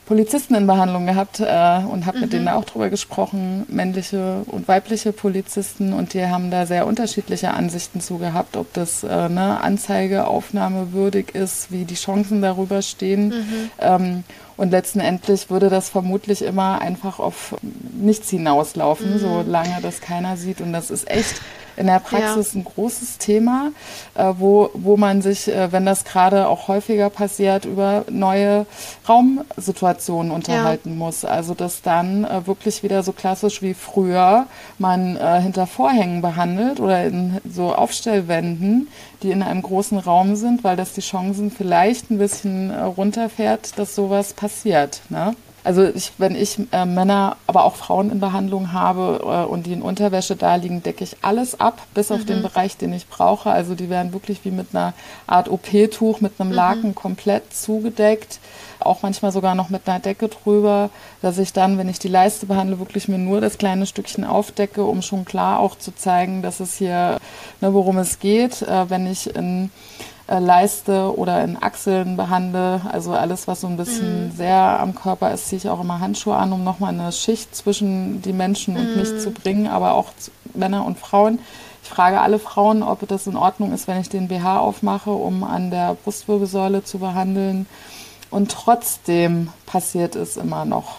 Polizisten 0.08 0.54
in 0.54 0.66
Behandlung 0.66 1.04
gehabt 1.04 1.38
äh, 1.38 1.44
und 1.44 2.06
habe 2.06 2.16
mhm. 2.16 2.22
mit 2.22 2.32
denen 2.32 2.48
auch 2.48 2.64
drüber 2.64 2.88
gesprochen, 2.88 3.66
männliche 3.68 4.40
und 4.46 4.66
weibliche 4.66 5.12
Polizisten 5.12 5.92
und 5.92 6.14
die 6.14 6.24
haben 6.24 6.50
da 6.50 6.64
sehr 6.64 6.86
unterschiedliche 6.86 7.52
Ansichten 7.52 8.00
zu 8.00 8.16
gehabt, 8.16 8.56
ob 8.56 8.72
das 8.72 9.04
äh, 9.04 9.08
eine 9.08 9.60
Anzeige 9.60 10.26
aufnahmewürdig 10.26 11.34
ist, 11.34 11.70
wie 11.70 11.84
die 11.84 11.94
Chancen 11.94 12.40
darüber 12.40 12.80
stehen. 12.80 13.28
Mhm. 13.28 13.70
Ähm, 13.80 14.24
und 14.56 14.70
letztendlich 14.70 15.50
würde 15.50 15.68
das 15.68 15.90
vermutlich 15.90 16.40
immer 16.40 16.80
einfach 16.80 17.18
auf 17.18 17.56
nichts 17.92 18.30
hinauslaufen, 18.30 19.12
mhm. 19.12 19.18
solange 19.18 19.76
das 19.82 20.00
keiner 20.00 20.38
sieht. 20.38 20.62
Und 20.62 20.72
das 20.72 20.90
ist 20.90 21.10
echt 21.10 21.42
in 21.78 21.86
der 21.86 22.00
Praxis 22.00 22.54
ja. 22.54 22.60
ein 22.60 22.64
großes 22.64 23.18
Thema, 23.18 23.70
äh, 24.14 24.32
wo, 24.36 24.70
wo 24.74 24.96
man 24.96 25.22
sich, 25.22 25.48
äh, 25.48 25.70
wenn 25.72 25.86
das 25.86 26.04
gerade 26.04 26.48
auch 26.48 26.68
häufiger 26.68 27.08
passiert, 27.08 27.64
über 27.64 28.04
neue 28.10 28.66
Raumsituationen 29.08 30.32
unterhalten 30.32 30.90
ja. 30.90 30.96
muss. 30.96 31.24
Also 31.24 31.54
dass 31.54 31.82
dann 31.82 32.24
äh, 32.24 32.46
wirklich 32.46 32.82
wieder 32.82 33.02
so 33.02 33.12
klassisch 33.12 33.62
wie 33.62 33.74
früher 33.74 34.46
man 34.78 35.16
äh, 35.16 35.40
hinter 35.40 35.66
Vorhängen 35.66 36.20
behandelt 36.20 36.80
oder 36.80 37.04
in 37.04 37.38
so 37.48 37.74
Aufstellwänden, 37.74 38.88
die 39.22 39.30
in 39.30 39.42
einem 39.42 39.62
großen 39.62 39.98
Raum 39.98 40.34
sind, 40.34 40.64
weil 40.64 40.76
das 40.76 40.94
die 40.94 41.00
Chancen 41.00 41.50
vielleicht 41.50 42.10
ein 42.10 42.18
bisschen 42.18 42.70
äh, 42.70 42.80
runterfährt, 42.80 43.78
dass 43.78 43.94
sowas 43.94 44.32
passiert. 44.32 45.00
Ne? 45.10 45.34
Also 45.64 45.84
ich, 45.84 46.12
wenn 46.18 46.34
ich 46.34 46.58
äh, 46.72 46.86
Männer, 46.86 47.36
aber 47.46 47.64
auch 47.64 47.76
Frauen 47.76 48.10
in 48.10 48.20
Behandlung 48.20 48.72
habe 48.72 49.20
äh, 49.22 49.50
und 49.50 49.66
die 49.66 49.72
in 49.72 49.82
Unterwäsche 49.82 50.36
da 50.36 50.54
liegen, 50.54 50.82
decke 50.82 51.04
ich 51.04 51.16
alles 51.22 51.60
ab, 51.60 51.82
bis 51.94 52.10
mhm. 52.10 52.16
auf 52.16 52.24
den 52.24 52.38
mhm. 52.38 52.42
Bereich, 52.42 52.76
den 52.76 52.92
ich 52.92 53.08
brauche. 53.08 53.50
Also 53.50 53.74
die 53.74 53.90
werden 53.90 54.12
wirklich 54.12 54.44
wie 54.44 54.50
mit 54.50 54.68
einer 54.72 54.94
Art 55.26 55.48
OP-Tuch, 55.50 56.20
mit 56.20 56.40
einem 56.40 56.50
mhm. 56.50 56.54
Laken 56.56 56.94
komplett 56.94 57.52
zugedeckt. 57.52 58.38
Auch 58.80 59.02
manchmal 59.02 59.32
sogar 59.32 59.54
noch 59.54 59.70
mit 59.70 59.88
einer 59.88 59.98
Decke 59.98 60.28
drüber, 60.28 60.90
dass 61.20 61.38
ich 61.38 61.52
dann, 61.52 61.78
wenn 61.78 61.88
ich 61.88 61.98
die 61.98 62.08
Leiste 62.08 62.46
behandle, 62.46 62.78
wirklich 62.78 63.08
mir 63.08 63.18
nur 63.18 63.40
das 63.40 63.58
kleine 63.58 63.86
Stückchen 63.86 64.24
aufdecke, 64.24 64.84
um 64.84 65.02
schon 65.02 65.24
klar 65.24 65.58
auch 65.58 65.76
zu 65.76 65.94
zeigen, 65.94 66.42
dass 66.42 66.60
es 66.60 66.76
hier, 66.76 67.18
ne, 67.60 67.74
worum 67.74 67.98
es 67.98 68.20
geht. 68.20 68.62
Äh, 68.62 68.88
wenn 68.88 69.06
ich 69.06 69.34
in 69.34 69.70
äh, 70.28 70.38
Leiste 70.38 71.16
oder 71.16 71.42
in 71.42 71.60
Achseln 71.60 72.16
behandle. 72.16 72.82
Also 72.90 73.12
alles, 73.12 73.48
was 73.48 73.62
so 73.62 73.66
ein 73.66 73.76
bisschen 73.76 74.26
mhm. 74.26 74.32
sehr 74.32 74.78
am 74.78 74.94
Körper 74.94 75.32
ist, 75.32 75.48
ziehe 75.48 75.58
ich 75.58 75.68
auch 75.68 75.80
immer 75.80 76.00
Handschuhe 76.00 76.36
an, 76.36 76.52
um 76.52 76.62
nochmal 76.64 76.92
eine 76.92 77.12
Schicht 77.12 77.56
zwischen 77.56 78.20
die 78.22 78.34
Menschen 78.34 78.76
und 78.76 78.90
mhm. 78.90 78.96
mich 79.00 79.18
zu 79.20 79.30
bringen, 79.30 79.66
aber 79.66 79.94
auch 79.94 80.12
Männer 80.54 80.84
und 80.84 80.98
Frauen. 80.98 81.38
Ich 81.82 81.88
frage 81.88 82.20
alle 82.20 82.38
Frauen, 82.38 82.82
ob 82.82 83.08
das 83.08 83.26
in 83.26 83.36
Ordnung 83.36 83.72
ist, 83.72 83.88
wenn 83.88 84.00
ich 84.00 84.10
den 84.10 84.28
BH 84.28 84.58
aufmache, 84.58 85.10
um 85.10 85.44
an 85.44 85.70
der 85.70 85.94
Brustwirbelsäule 85.94 86.84
zu 86.84 86.98
behandeln. 86.98 87.66
Und 88.30 88.50
trotzdem 88.50 89.48
passiert 89.64 90.14
es 90.14 90.36
immer 90.36 90.66
noch. 90.66 90.96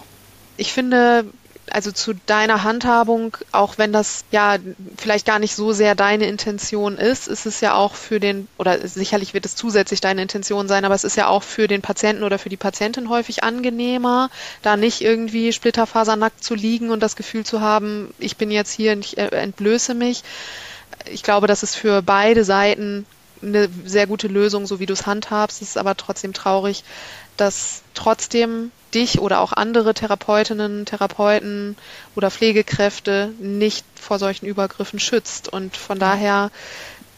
Ich 0.58 0.74
finde, 0.74 1.26
also 1.72 1.92
zu 1.92 2.14
deiner 2.26 2.64
Handhabung, 2.64 3.38
auch 3.52 3.78
wenn 3.78 3.92
das 3.92 4.24
ja 4.32 4.58
vielleicht 4.98 5.26
gar 5.26 5.40
nicht 5.40 5.56
so 5.56 5.72
sehr 5.72 5.96
deine 5.96 6.28
Intention 6.28 6.98
ist, 6.98 7.28
ist 7.28 7.46
es 7.46 7.62
ja 7.62 7.74
auch 7.74 7.96
für 7.96 8.20
den, 8.20 8.48
oder 8.58 8.88
sicherlich 8.88 9.34
wird 9.34 9.46
es 9.46 9.56
zusätzlich 9.56 10.02
deine 10.02 10.22
Intention 10.22 10.68
sein, 10.68 10.86
aber 10.86 10.96
es 10.96 11.04
ist 11.04 11.18
ja 11.18 11.28
auch 11.28 11.44
für 11.44 11.68
den 11.68 11.82
Patienten 11.82 12.24
oder 12.24 12.40
für 12.40 12.50
die 12.50 12.58
Patientin 12.58 13.10
häufig 13.10 13.44
angenehmer, 13.44 14.30
da 14.62 14.78
nicht 14.78 15.02
irgendwie 15.02 15.54
splitterfasernackt 15.54 16.44
zu 16.44 16.56
liegen 16.56 16.90
und 16.90 17.02
das 17.02 17.16
Gefühl 17.16 17.46
zu 17.46 17.62
haben, 17.62 18.14
ich 18.20 18.38
bin 18.38 18.52
jetzt 18.52 18.72
hier 18.72 18.94
und 18.94 19.06
ich 19.06 19.18
äh, 19.18 19.28
entblöße 19.28 19.94
mich. 19.94 20.24
Ich 21.06 21.24
glaube, 21.24 21.48
das 21.48 21.64
ist 21.64 21.76
für 21.76 22.02
beide 22.02 22.44
Seiten 22.44 23.06
eine 23.42 23.70
sehr 23.86 24.08
gute 24.08 24.28
Lösung, 24.28 24.66
so 24.66 24.80
wie 24.80 24.86
du 24.86 24.94
es 24.94 25.06
handhabst. 25.06 25.62
Es 25.62 25.70
ist 25.70 25.78
aber 25.78 25.96
trotzdem 25.96 26.34
traurig, 26.34 26.84
dass 27.38 27.82
trotzdem 27.94 28.72
dich 28.94 29.20
oder 29.20 29.40
auch 29.42 29.54
andere 29.54 29.94
Therapeutinnen, 29.94 30.86
Therapeuten 30.86 31.78
oder 32.16 32.32
Pflegekräfte 32.32 33.32
nicht 33.40 33.86
vor 33.96 34.20
solchen 34.20 34.46
Übergriffen 34.46 35.00
schützt. 35.00 35.48
Und 35.48 35.78
von 35.78 36.00
daher, 36.00 36.52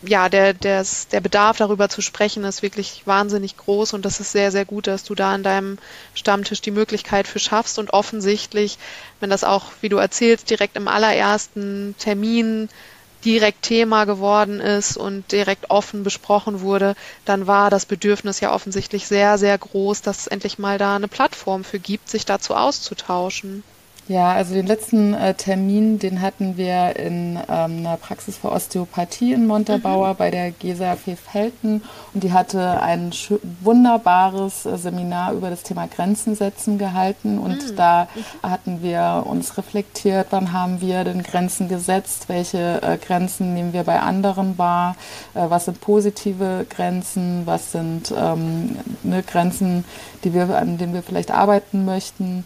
ja, 0.04 0.30
der, 0.30 0.54
der, 0.54 0.86
der 1.12 1.22
Bedarf 1.22 1.58
darüber 1.58 1.90
zu 1.90 2.02
sprechen 2.02 2.44
ist 2.44 2.62
wirklich 2.62 3.04
wahnsinnig 3.06 3.58
groß 3.58 3.94
und 3.94 4.04
das 4.04 4.20
ist 4.20 4.32
sehr, 4.32 4.52
sehr 4.52 4.66
gut, 4.66 4.88
dass 4.88 5.04
du 5.04 5.16
da 5.16 5.34
an 5.34 5.44
deinem 5.44 5.78
Stammtisch 6.16 6.62
die 6.62 6.72
Möglichkeit 6.72 7.28
für 7.28 7.40
schaffst 7.40 7.78
und 7.78 7.94
offensichtlich, 7.94 8.78
wenn 9.20 9.30
das 9.30 9.44
auch, 9.44 9.66
wie 9.82 9.90
du 9.90 9.98
erzählst, 9.98 10.50
direkt 10.50 10.76
im 10.76 10.88
allerersten 10.88 11.96
Termin 12.00 12.70
direkt 13.26 13.64
Thema 13.64 14.06
geworden 14.06 14.60
ist 14.60 14.98
und 14.98 15.32
direkt 15.32 15.70
offen 15.70 16.04
besprochen 16.04 16.62
wurde, 16.62 16.96
dann 17.26 17.48
war 17.48 17.70
das 17.70 17.86
Bedürfnis 17.86 18.40
ja 18.40 18.54
offensichtlich 18.54 19.08
sehr, 19.08 19.38
sehr 19.38 19.58
groß, 19.58 20.02
dass 20.02 20.20
es 20.20 20.28
endlich 20.28 20.58
mal 20.60 20.78
da 20.78 20.96
eine 20.96 21.08
Plattform 21.08 21.64
für 21.64 21.80
gibt, 21.80 22.10
sich 22.10 22.26
dazu 22.26 22.56
auszutauschen. 22.56 23.64
Ja, 24.08 24.34
also 24.34 24.56
den 24.56 24.66
letzten 24.66 25.14
äh, 25.14 25.36
Termin, 25.36 26.00
den 26.00 26.22
hatten 26.22 26.58
wir 26.58 26.96
in 26.98 27.38
ähm, 27.48 27.78
einer 27.78 27.98
Praxis 27.98 28.38
für 28.38 28.52
Osteopathie 28.52 29.32
in 29.32 29.46
Montabaur 29.46 30.10
mhm. 30.10 30.18
bei 30.18 30.32
der 30.32 30.52
Gesa 30.52 30.96
Pfeffelten 30.96 31.84
und 32.14 32.24
die 32.24 32.34
hatte 32.34 32.82
ein 32.82 33.12
wunderbares 33.62 34.66
äh, 34.66 34.78
Seminar 34.78 35.34
über 35.34 35.50
das 35.50 35.64
Thema 35.64 35.88
Grenzen 35.88 36.36
setzen 36.36 36.80
gehalten 36.80 37.38
und 37.38 37.72
mhm. 37.72 37.76
da 37.76 38.08
mhm. 38.14 38.50
hatten 38.50 38.82
wir 38.82 39.24
uns 39.28 39.58
reflektiert, 39.58 40.28
wann 40.32 40.52
haben 40.52 40.82
wir 40.82 41.04
denn 41.04 41.22
Grenzen 41.22 41.70
gesetzt, 41.70 42.28
welche 42.28 42.82
äh, 42.82 42.98
Grenzen 42.98 43.54
nehmen 43.54 43.72
wir 43.72 43.84
bei 43.84 44.00
anderen 44.00 44.58
wahr, 44.58 44.96
äh, 45.36 45.46
was 45.48 45.66
sind 45.66 45.80
positive 45.80 46.66
Grenzen, 46.70 47.44
was 47.46 47.72
sind 47.72 48.12
ähm, 48.18 48.78
ne, 49.04 49.22
Grenzen, 49.22 49.86
die 50.24 50.34
wir, 50.34 50.58
an 50.58 50.80
denen 50.80 50.94
wir 50.94 51.04
vielleicht 51.04 51.32
arbeiten 51.32 51.86
möchten. 51.86 52.46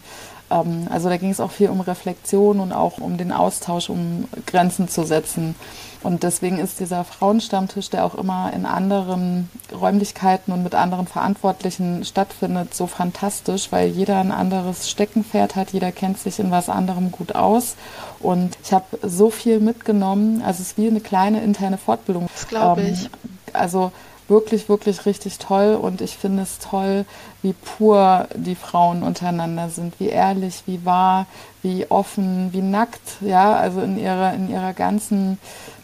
Ähm, 0.50 0.86
also 0.90 1.08
da 1.08 1.16
ging 1.16 1.30
es 1.30 1.40
auch 1.40 1.50
viel 1.50 1.68
um 1.68 1.80
Reflexion 1.80 2.60
und 2.60 2.72
auch 2.72 2.98
um 2.98 3.16
den 3.16 3.32
Austausch, 3.32 3.90
um 3.90 4.28
Grenzen 4.46 4.88
zu 4.88 5.04
setzen. 5.04 5.54
Und 6.02 6.22
deswegen 6.22 6.58
ist 6.58 6.78
dieser 6.78 7.04
Frauenstammtisch, 7.04 7.90
der 7.90 8.04
auch 8.04 8.14
immer 8.14 8.52
in 8.52 8.64
anderen 8.64 9.50
Räumlichkeiten 9.72 10.52
und 10.52 10.62
mit 10.62 10.74
anderen 10.74 11.06
Verantwortlichen 11.08 12.04
stattfindet, 12.04 12.74
so 12.74 12.86
fantastisch, 12.86 13.72
weil 13.72 13.88
jeder 13.88 14.20
ein 14.20 14.30
anderes 14.30 14.88
Steckenpferd 14.88 15.56
hat, 15.56 15.72
jeder 15.72 15.90
kennt 15.90 16.18
sich 16.18 16.38
in 16.38 16.52
was 16.52 16.68
anderem 16.68 17.10
gut 17.10 17.34
aus. 17.34 17.74
Und 18.20 18.56
ich 18.62 18.72
habe 18.72 18.84
so 19.02 19.30
viel 19.30 19.58
mitgenommen. 19.58 20.42
Also 20.42 20.62
es 20.62 20.68
ist 20.68 20.78
wie 20.78 20.86
eine 20.86 21.00
kleine 21.00 21.42
interne 21.42 21.78
Fortbildung. 21.78 22.28
Das 22.32 22.46
glaube 22.46 22.82
ich. 22.82 23.04
Ähm, 23.04 23.10
also 23.52 23.90
wirklich, 24.28 24.68
wirklich 24.68 25.06
richtig 25.06 25.38
toll. 25.38 25.78
Und 25.80 26.00
ich 26.00 26.16
finde 26.16 26.42
es 26.42 26.58
toll, 26.58 27.04
wie 27.42 27.52
pur 27.52 28.28
die 28.34 28.54
Frauen 28.54 29.02
untereinander 29.02 29.68
sind, 29.68 29.98
wie 30.00 30.08
ehrlich, 30.08 30.62
wie 30.66 30.84
wahr, 30.84 31.26
wie 31.62 31.86
offen, 31.90 32.52
wie 32.52 32.62
nackt, 32.62 33.18
ja, 33.20 33.54
also 33.54 33.80
in 33.80 33.98
ihrer, 33.98 34.34
in 34.34 34.50
ihrer 34.50 34.72
ganzen 34.72 35.38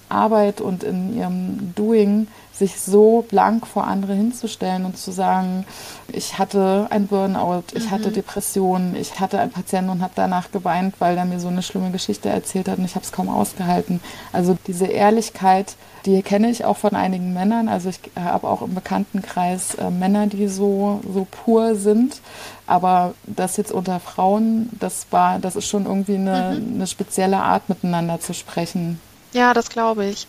Arbeit 0.08 0.60
und 0.60 0.84
in 0.84 1.16
ihrem 1.16 1.74
Doing 1.74 2.28
sich 2.62 2.80
so 2.80 3.24
blank 3.28 3.66
vor 3.66 3.88
andere 3.88 4.14
hinzustellen 4.14 4.84
und 4.84 4.96
zu 4.96 5.10
sagen, 5.10 5.66
ich 6.12 6.38
hatte 6.38 6.86
ein 6.90 7.08
Burnout, 7.08 7.64
ich 7.74 7.86
mhm. 7.86 7.90
hatte 7.90 8.12
Depressionen, 8.12 8.94
ich 8.94 9.18
hatte 9.18 9.40
einen 9.40 9.50
Patienten 9.50 9.90
und 9.90 10.00
habe 10.00 10.12
danach 10.14 10.52
geweint, 10.52 10.94
weil 11.00 11.18
er 11.18 11.24
mir 11.24 11.40
so 11.40 11.48
eine 11.48 11.62
schlimme 11.62 11.90
Geschichte 11.90 12.28
erzählt 12.28 12.68
hat 12.68 12.78
und 12.78 12.84
ich 12.84 12.94
habe 12.94 13.04
es 13.04 13.10
kaum 13.10 13.28
ausgehalten. 13.28 14.00
Also 14.32 14.56
diese 14.68 14.86
Ehrlichkeit, 14.86 15.74
die 16.06 16.22
kenne 16.22 16.50
ich 16.50 16.64
auch 16.64 16.76
von 16.76 16.94
einigen 16.94 17.32
Männern. 17.32 17.68
Also 17.68 17.88
ich 17.88 17.98
habe 18.16 18.46
auch 18.46 18.62
im 18.62 18.74
Bekanntenkreis 18.74 19.74
äh, 19.74 19.90
Männer, 19.90 20.28
die 20.28 20.46
so, 20.46 21.00
so 21.12 21.26
pur 21.28 21.74
sind. 21.74 22.20
Aber 22.68 23.14
das 23.24 23.56
jetzt 23.56 23.72
unter 23.72 23.98
Frauen, 23.98 24.68
das 24.78 25.06
war, 25.10 25.40
das 25.40 25.56
ist 25.56 25.66
schon 25.66 25.86
irgendwie 25.86 26.14
eine, 26.14 26.60
mhm. 26.60 26.74
eine 26.74 26.86
spezielle 26.86 27.38
Art, 27.38 27.68
miteinander 27.68 28.20
zu 28.20 28.34
sprechen. 28.34 29.00
Ja, 29.32 29.52
das 29.52 29.68
glaube 29.68 30.06
ich. 30.06 30.28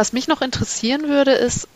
Was 0.00 0.14
mich 0.14 0.28
noch 0.28 0.40
interessieren 0.40 1.10
würde, 1.10 1.32
ist, 1.32 1.68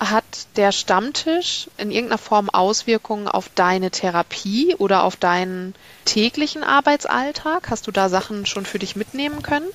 hat 0.00 0.24
der 0.56 0.72
Stammtisch 0.72 1.68
in 1.76 1.90
irgendeiner 1.90 2.16
Form 2.16 2.48
Auswirkungen 2.48 3.28
auf 3.28 3.50
deine 3.54 3.90
Therapie 3.90 4.74
oder 4.76 5.02
auf 5.02 5.16
deinen 5.16 5.74
täglichen 6.06 6.64
Arbeitsalltag? 6.64 7.68
Hast 7.68 7.86
du 7.86 7.90
da 7.90 8.08
Sachen 8.08 8.46
schon 8.46 8.64
für 8.64 8.78
dich 8.78 8.96
mitnehmen 8.96 9.42
können? 9.42 9.66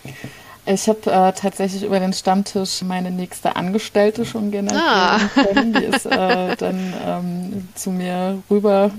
Ich 0.66 0.88
habe 0.88 1.12
äh, 1.12 1.34
tatsächlich 1.34 1.84
über 1.84 2.00
den 2.00 2.14
Stammtisch 2.14 2.84
meine 2.84 3.12
nächste 3.12 3.58
Angestellte 3.58 4.26
schon 4.26 4.50
generiert. 4.50 4.82
Ah. 4.82 5.20
Die 5.62 5.84
ist 5.84 6.06
äh, 6.06 6.56
dann 6.56 6.94
ähm, 7.06 7.68
zu 7.76 7.92
mir 7.92 8.42
rüber 8.50 8.92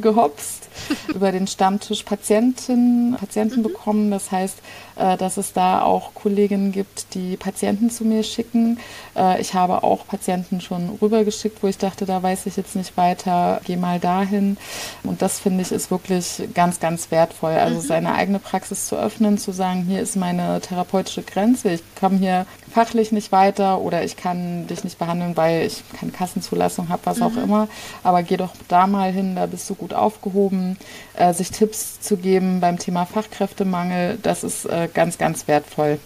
gehopst, 0.00 0.68
über 1.14 1.30
den 1.30 1.46
Stammtisch 1.46 2.02
Patienten, 2.02 3.16
Patienten 3.18 3.60
mhm. 3.60 3.62
bekommen. 3.62 4.10
Das 4.10 4.32
heißt, 4.32 4.58
äh, 4.96 5.16
dass 5.16 5.36
es 5.36 5.52
da 5.52 5.82
auch 5.82 6.12
Kolleginnen 6.14 6.72
gibt, 6.72 7.14
die 7.14 7.36
Patienten 7.36 7.90
zu 7.90 8.04
mir 8.04 8.24
schicken. 8.24 8.80
Äh, 9.16 9.40
ich 9.40 9.54
habe 9.54 9.84
auch 9.84 10.06
Patienten 10.06 10.60
schon 10.60 10.98
rübergeschickt, 11.00 11.62
wo 11.62 11.68
ich 11.68 11.78
dachte, 11.78 12.04
da 12.04 12.20
weiß 12.20 12.46
ich 12.46 12.56
jetzt 12.56 12.74
nicht 12.74 12.96
weiter, 12.96 13.60
geh 13.64 13.76
mal 13.76 14.00
dahin. 14.00 14.56
Und 15.04 15.22
das 15.22 15.38
finde 15.38 15.62
ich 15.62 15.70
ist 15.70 15.92
wirklich 15.92 16.42
ganz, 16.52 16.80
ganz 16.80 17.12
wertvoll. 17.12 17.52
Also 17.52 17.76
mhm. 17.76 17.86
seine 17.86 18.14
eigene 18.14 18.40
Praxis 18.40 18.88
zu 18.88 18.96
öffnen, 18.96 19.38
zu 19.38 19.52
sagen, 19.52 19.84
hier 19.84 20.00
ist 20.00 20.16
meine 20.16 20.60
therapeutische 20.60 21.11
therapeutische 21.12 21.22
Grenze. 21.22 21.70
Ich 21.70 21.82
komme 21.98 22.18
hier 22.18 22.46
fachlich 22.72 23.12
nicht 23.12 23.32
weiter 23.32 23.80
oder 23.80 24.04
ich 24.04 24.16
kann 24.16 24.66
dich 24.66 24.84
nicht 24.84 24.98
behandeln, 24.98 25.36
weil 25.36 25.66
ich 25.66 25.82
keine 25.98 26.12
Kassenzulassung 26.12 26.88
habe, 26.88 27.02
was 27.04 27.18
mhm. 27.18 27.22
auch 27.22 27.36
immer. 27.36 27.68
Aber 28.02 28.22
geh 28.22 28.36
doch 28.36 28.52
da 28.68 28.86
mal 28.86 29.12
hin, 29.12 29.36
da 29.36 29.46
bist 29.46 29.68
du 29.70 29.74
gut 29.74 29.94
aufgehoben. 29.94 30.76
Äh, 31.14 31.34
sich 31.34 31.50
Tipps 31.50 32.00
zu 32.00 32.16
geben 32.16 32.60
beim 32.60 32.78
Thema 32.78 33.04
Fachkräftemangel, 33.06 34.18
das 34.22 34.44
ist 34.44 34.64
äh, 34.66 34.88
ganz, 34.92 35.18
ganz 35.18 35.48
wertvoll. 35.48 35.98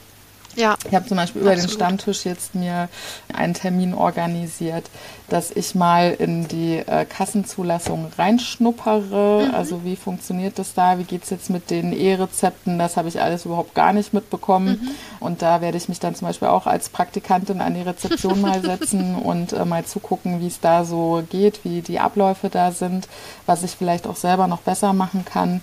Ja. 0.57 0.77
Ich 0.89 0.95
habe 0.95 1.07
zum 1.07 1.17
Beispiel 1.17 1.43
über 1.43 1.51
Absolut. 1.51 1.71
den 1.71 1.75
Stammtisch 1.75 2.25
jetzt 2.25 2.55
mir 2.55 2.89
einen 3.33 3.55
Termin 3.55 3.95
organisiert, 3.95 4.89
dass 5.29 5.51
ich 5.51 5.75
mal 5.75 6.15
in 6.19 6.49
die 6.49 6.79
äh, 6.79 7.05
Kassenzulassung 7.05 8.11
reinschnuppere. 8.17 9.47
Mhm. 9.49 9.55
Also 9.55 9.85
wie 9.85 9.97
funktioniert 9.97 10.59
das 10.59 10.75
da? 10.75 10.99
Wie 10.99 11.05
geht 11.05 11.25
es 11.25 11.31
jetzt 11.31 11.51
mit 11.51 11.71
den 11.71 11.93
E-Rezepten? 11.93 12.79
Das 12.79 12.97
habe 12.97 13.09
ich 13.09 13.21
alles 13.21 13.45
überhaupt 13.45 13.75
gar 13.75 13.93
nicht 13.93 14.15
mitbekommen. 14.15 14.81
Mhm. 14.81 14.91
Und 15.21 15.43
da 15.43 15.61
werde 15.61 15.77
ich 15.77 15.89
mich 15.89 16.01
dann 16.01 16.15
zum 16.15 16.29
Beispiel 16.29 16.49
auch 16.49 16.67
als 16.67 16.89
Praktikantin 16.89 17.61
an 17.61 17.75
die 17.75 17.83
Rezeption 17.83 18.41
mal 18.41 18.61
setzen 18.63 19.15
und 19.15 19.53
äh, 19.53 19.65
mal 19.65 19.85
zugucken, 19.85 20.41
wie 20.41 20.47
es 20.47 20.61
da 20.61 20.85
so 20.85 21.23
geht, 21.29 21.65
wie 21.65 21.83
die 21.83 21.99
Abläufe 22.01 22.49
da 22.49 22.73
sind, 22.73 23.09
was 23.45 23.63
ich 23.63 23.73
vielleicht 23.73 24.07
auch 24.07 24.17
selber 24.17 24.47
noch 24.47 24.61
besser 24.61 24.93
machen 24.93 25.25
kann. 25.25 25.61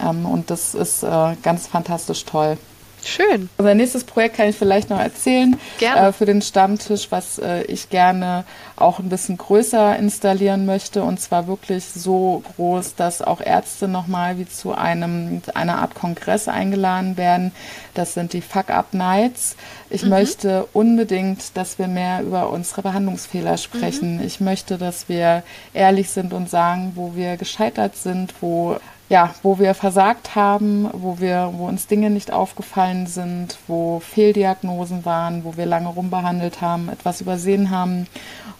Ähm, 0.00 0.26
und 0.26 0.50
das 0.50 0.74
ist 0.74 1.02
äh, 1.02 1.36
ganz 1.42 1.66
fantastisch 1.66 2.24
toll. 2.24 2.56
Schön. 3.04 3.48
Unser 3.58 3.74
nächstes 3.74 4.04
Projekt 4.04 4.36
kann 4.36 4.48
ich 4.48 4.56
vielleicht 4.56 4.90
noch 4.90 5.00
erzählen. 5.00 5.58
Gerne. 5.78 6.08
Äh, 6.08 6.12
für 6.12 6.24
den 6.24 6.40
Stammtisch, 6.40 7.08
was 7.10 7.38
äh, 7.38 7.62
ich 7.64 7.88
gerne 7.90 8.44
auch 8.76 8.98
ein 8.98 9.08
bisschen 9.08 9.36
größer 9.36 9.96
installieren 9.96 10.66
möchte. 10.66 11.02
Und 11.02 11.20
zwar 11.20 11.46
wirklich 11.46 11.84
so 11.84 12.42
groß, 12.56 12.94
dass 12.94 13.22
auch 13.22 13.40
Ärzte 13.40 13.88
nochmal 13.88 14.38
wie 14.38 14.46
zu 14.46 14.72
einem, 14.72 15.42
einer 15.54 15.78
Art 15.78 15.94
Kongress 15.94 16.48
eingeladen 16.48 17.16
werden. 17.16 17.52
Das 17.94 18.14
sind 18.14 18.32
die 18.32 18.40
Fuck-Up-Nights. 18.40 19.56
Ich 19.90 20.04
mhm. 20.04 20.10
möchte 20.10 20.66
unbedingt, 20.72 21.56
dass 21.56 21.78
wir 21.78 21.88
mehr 21.88 22.22
über 22.22 22.50
unsere 22.50 22.82
Behandlungsfehler 22.82 23.56
sprechen. 23.56 24.18
Mhm. 24.18 24.26
Ich 24.26 24.40
möchte, 24.40 24.78
dass 24.78 25.08
wir 25.08 25.42
ehrlich 25.74 26.10
sind 26.10 26.32
und 26.32 26.48
sagen, 26.48 26.92
wo 26.94 27.14
wir 27.14 27.36
gescheitert 27.36 27.96
sind, 27.96 28.34
wo 28.40 28.78
ja, 29.12 29.34
wo 29.42 29.58
wir 29.58 29.74
versagt 29.74 30.34
haben, 30.36 30.88
wo 30.90 31.20
wir, 31.20 31.52
wo 31.54 31.66
uns 31.66 31.86
Dinge 31.86 32.08
nicht 32.08 32.32
aufgefallen 32.32 33.06
sind, 33.06 33.58
wo 33.66 34.00
Fehldiagnosen 34.00 35.04
waren, 35.04 35.44
wo 35.44 35.58
wir 35.58 35.66
lange 35.66 35.88
rumbehandelt 35.88 36.62
haben, 36.62 36.88
etwas 36.88 37.20
übersehen 37.20 37.70
haben, 37.70 38.06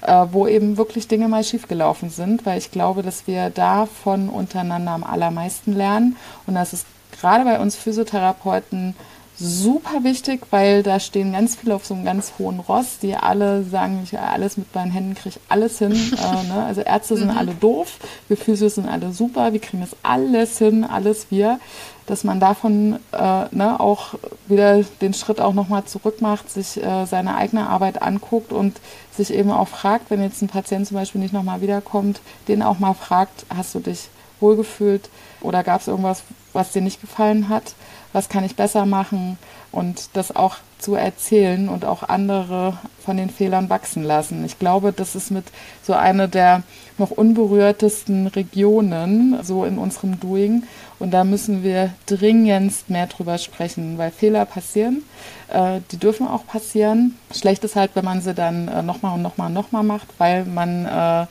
äh, 0.03 0.27
wo 0.31 0.47
eben 0.47 0.77
wirklich 0.77 1.09
Dinge 1.09 1.27
mal 1.29 1.43
schiefgelaufen 1.43 2.11
sind, 2.11 2.45
weil 2.45 2.59
ich 2.59 2.71
glaube, 2.71 3.03
dass 3.03 3.27
wir 3.27 3.49
davon 3.49 4.29
untereinander 4.29 4.91
am 4.91 5.05
allermeisten 5.05 5.73
lernen. 5.73 6.17
Und 6.47 6.55
das 6.55 6.75
ist 6.75 6.85
gerade 7.19 7.45
bei 7.45 7.59
uns 7.59 7.75
Physiotherapeuten 7.75 8.95
super 9.39 10.05
wichtig, 10.05 10.43
weil 10.51 10.83
da 10.83 11.01
stehen 11.01 11.33
ganz 11.33 11.57
viele 11.57 11.75
auf 11.75 11.85
so 11.85 11.95
einem 11.95 12.05
ganz 12.05 12.35
hohen 12.39 12.61
Ross, 12.61 12.99
die 13.01 13.17
alle 13.17 13.65
sagen, 13.65 14.01
ich 14.05 14.19
alles 14.19 14.57
mit 14.57 14.75
meinen 14.75 14.91
Händen 14.91 15.15
kriege 15.15 15.37
alles 15.49 15.79
hin. 15.79 15.93
äh, 15.93 16.49
ne? 16.49 16.65
Also 16.67 16.83
Ärzte 16.83 17.17
sind 17.17 17.33
mhm. 17.33 17.39
alle 17.39 17.55
doof, 17.55 17.99
wir 18.29 18.37
Physios 18.37 18.77
sind 18.77 18.89
alle 18.89 19.13
super, 19.13 19.53
wir 19.53 19.61
kriegen 19.61 19.83
das 19.83 19.97
alles 20.03 20.59
hin, 20.59 20.85
alles 20.85 21.27
wir. 21.31 21.59
Dass 22.07 22.25
man 22.25 22.41
davon 22.41 22.99
äh, 23.13 23.45
ne, 23.53 23.79
auch 23.79 24.15
wieder 24.49 24.83
den 25.01 25.15
Schritt 25.15 25.41
auch 25.41 25.55
nochmal 25.55 25.85
zurück 25.85 26.21
macht, 26.21 26.51
sich 26.51 26.83
äh, 26.83 27.07
seine 27.07 27.37
eigene 27.37 27.69
Arbeit 27.69 28.03
anguckt 28.03 28.53
und 28.53 28.77
sich 29.17 29.33
eben 29.33 29.53
auch 29.53 29.69
fragt, 29.69 30.11
wenn 30.11 30.21
jetzt 30.21 30.43
ein 30.43 30.49
Patient 30.49 30.87
zum 30.87 30.97
Beispiel 30.97 31.21
nicht 31.21 31.33
nochmal 31.33 31.61
wiederkommt, 31.61 32.21
den 32.49 32.63
auch 32.63 32.81
mal 32.81 32.95
fragt, 32.95 33.47
hast 33.55 33.75
du 33.77 33.81
dich 33.81 34.09
wohlgefühlt 34.41 35.09
oder 35.41 35.63
gab 35.63 35.81
es 35.81 35.89
irgendwas, 35.89 36.25
was 36.53 36.73
dir 36.73 36.83
nicht 36.83 37.01
gefallen 37.01 37.49
hat? 37.49 37.75
Was 38.13 38.29
kann 38.29 38.45
ich 38.45 38.57
besser 38.57 38.87
machen 38.87 39.39
und 39.71 40.11
das 40.15 40.35
auch 40.35 40.57
zu 40.79 40.95
erzählen 40.95 41.69
und 41.69 41.85
auch 41.85 42.03
andere 42.03 42.77
von 43.05 43.17
den 43.17 43.31
Fehlern 43.31 43.71
wachsen 43.71 44.03
lassen. 44.03 44.45
Ich 44.45 44.59
glaube, 44.59 44.93
das 44.93 45.15
ist 45.15 45.31
mit 45.31 45.45
so 45.83 45.95
einer 45.95 46.29
der 46.29 46.63
noch 46.99 47.11
unberührtesten 47.11 48.27
Regionen 48.27 49.39
so 49.43 49.65
in 49.65 49.79
unserem 49.79 50.21
Doing 50.21 50.65
und 50.99 51.13
da 51.13 51.25
müssen 51.25 51.63
wir 51.63 51.91
dringendst 52.07 52.91
mehr 52.91 53.07
drüber 53.07 53.39
sprechen, 53.39 53.97
weil 53.99 54.11
Fehler 54.11 54.45
passieren, 54.45 55.03
äh, 55.49 55.81
die 55.91 55.97
dürfen 55.97 56.29
auch 56.29 56.47
passieren. 56.47 57.17
Schlecht 57.35 57.65
ist 57.65 57.77
halt, 57.77 57.93
wenn 57.95 58.05
man 58.05 58.21
sie 58.21 58.35
dann 58.35 58.69
äh, 58.69 58.83
nochmal 58.83 59.15
und 59.15 59.23
nochmal 59.23 59.49
und 59.49 59.55
nochmal 59.55 59.85
macht, 59.85 60.09
weil 60.19 60.45
man 60.45 60.85
äh, 60.87 61.27